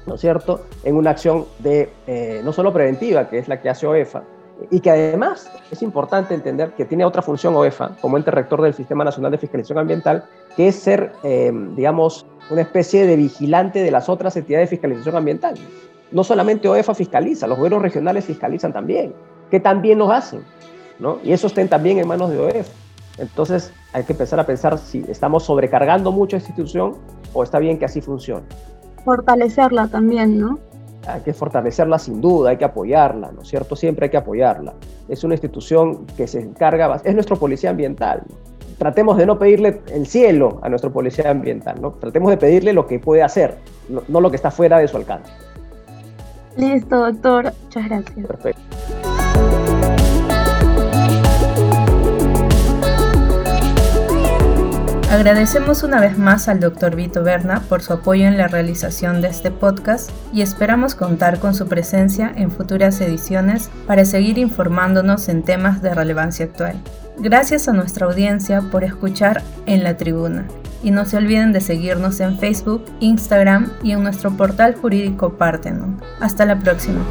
¿no 0.05 0.15
es 0.15 0.21
cierto?, 0.21 0.62
en 0.83 0.95
una 0.95 1.12
acción 1.12 1.45
de, 1.59 1.89
eh, 2.07 2.41
no 2.43 2.53
solo 2.53 2.71
preventiva, 2.71 3.29
que 3.29 3.39
es 3.39 3.47
la 3.47 3.62
que 3.62 3.69
hace 3.69 3.85
OEFA, 3.85 4.23
y 4.69 4.79
que 4.79 4.91
además 4.91 5.49
es 5.71 5.81
importante 5.81 6.33
entender 6.33 6.73
que 6.73 6.85
tiene 6.85 7.05
otra 7.05 7.21
función 7.21 7.55
OEFA 7.55 7.95
como 8.01 8.17
ente 8.17 8.31
rector 8.31 8.61
del 8.61 8.73
Sistema 8.73 9.03
Nacional 9.03 9.31
de 9.31 9.37
Fiscalización 9.37 9.77
Ambiental, 9.79 10.25
que 10.55 10.67
es 10.67 10.75
ser, 10.75 11.13
eh, 11.23 11.51
digamos, 11.75 12.25
una 12.49 12.61
especie 12.61 13.05
de 13.05 13.15
vigilante 13.15 13.81
de 13.81 13.91
las 13.91 14.09
otras 14.09 14.35
entidades 14.35 14.69
de 14.69 14.75
fiscalización 14.75 15.15
ambiental. 15.15 15.55
No 16.11 16.23
solamente 16.23 16.67
OEFA 16.67 16.93
fiscaliza, 16.93 17.47
los 17.47 17.57
gobiernos 17.57 17.81
regionales 17.81 18.25
fiscalizan 18.25 18.73
también, 18.73 19.13
que 19.49 19.59
también 19.59 19.99
los 19.99 20.11
hacen, 20.11 20.43
¿no? 20.97 21.19
Y 21.23 21.31
eso 21.31 21.47
estén 21.47 21.69
también 21.69 21.99
en 21.99 22.07
manos 22.07 22.31
de 22.31 22.39
OEFA. 22.39 22.73
Entonces 23.17 23.71
hay 23.93 24.03
que 24.03 24.13
empezar 24.13 24.39
a 24.39 24.45
pensar 24.45 24.77
si 24.77 25.05
estamos 25.07 25.43
sobrecargando 25.43 26.11
mucho 26.11 26.35
a 26.35 26.39
esta 26.39 26.49
institución 26.49 26.95
o 27.33 27.43
está 27.43 27.59
bien 27.59 27.77
que 27.77 27.85
así 27.85 28.01
funcione. 28.01 28.45
Fortalecerla 29.05 29.87
también, 29.87 30.39
¿no? 30.39 30.59
Hay 31.07 31.21
que 31.21 31.33
fortalecerla 31.33 31.99
sin 31.99 32.21
duda, 32.21 32.51
hay 32.51 32.57
que 32.57 32.65
apoyarla, 32.65 33.31
¿no 33.31 33.41
es 33.41 33.47
cierto? 33.47 33.75
Siempre 33.75 34.05
hay 34.05 34.09
que 34.09 34.17
apoyarla. 34.17 34.73
Es 35.07 35.23
una 35.23 35.33
institución 35.33 36.05
que 36.17 36.27
se 36.27 36.39
encarga, 36.39 37.01
es 37.03 37.13
nuestro 37.13 37.38
policía 37.38 37.69
ambiental. 37.69 38.23
Tratemos 38.77 39.17
de 39.17 39.25
no 39.25 39.38
pedirle 39.38 39.81
el 39.91 40.07
cielo 40.07 40.59
a 40.62 40.69
nuestro 40.69 40.91
policía 40.91 41.29
ambiental, 41.29 41.81
¿no? 41.81 41.91
Tratemos 41.93 42.29
de 42.29 42.38
pedirle 42.38 42.73
lo 42.73 42.88
que 42.88 42.99
puede 42.99 43.23
hacer, 43.23 43.57
no, 43.89 44.03
no 44.07 44.21
lo 44.21 44.29
que 44.29 44.38
está 44.38 44.51
fuera 44.51 44.77
de 44.77 44.88
su 44.88 44.97
alcance. 44.97 45.31
Listo, 46.55 46.97
doctor. 46.97 47.53
Muchas 47.63 47.85
gracias. 47.85 48.27
Perfecto. 48.27 48.68
Agradecemos 55.09 55.81
una 55.81 55.99
vez 55.99 56.19
más 56.19 56.47
al 56.47 56.59
Dr. 56.59 56.95
Vito 56.95 57.23
Berna 57.23 57.61
por 57.67 57.81
su 57.81 57.93
apoyo 57.93 58.27
en 58.27 58.37
la 58.37 58.47
realización 58.47 59.21
de 59.21 59.29
este 59.29 59.49
podcast 59.49 60.11
y 60.31 60.43
esperamos 60.43 60.93
contar 60.93 61.39
con 61.39 61.55
su 61.55 61.67
presencia 61.67 62.31
en 62.35 62.51
futuras 62.51 63.01
ediciones 63.01 63.71
para 63.87 64.05
seguir 64.05 64.37
informándonos 64.37 65.27
en 65.27 65.41
temas 65.41 65.81
de 65.81 65.95
relevancia 65.95 66.45
actual. 66.45 66.79
Gracias 67.17 67.67
a 67.67 67.73
nuestra 67.73 68.05
audiencia 68.05 68.61
por 68.61 68.83
escuchar 68.83 69.41
en 69.65 69.83
la 69.83 69.97
tribuna 69.97 70.45
y 70.83 70.91
no 70.91 71.05
se 71.05 71.17
olviden 71.17 71.53
de 71.53 71.61
seguirnos 71.61 72.19
en 72.19 72.37
Facebook, 72.37 72.85
Instagram 72.99 73.71
y 73.81 73.93
en 73.93 74.03
nuestro 74.03 74.37
portal 74.37 74.75
jurídico 74.75 75.33
Partenon. 75.33 75.99
Hasta 76.19 76.45
la 76.45 76.59
próxima. 76.59 77.01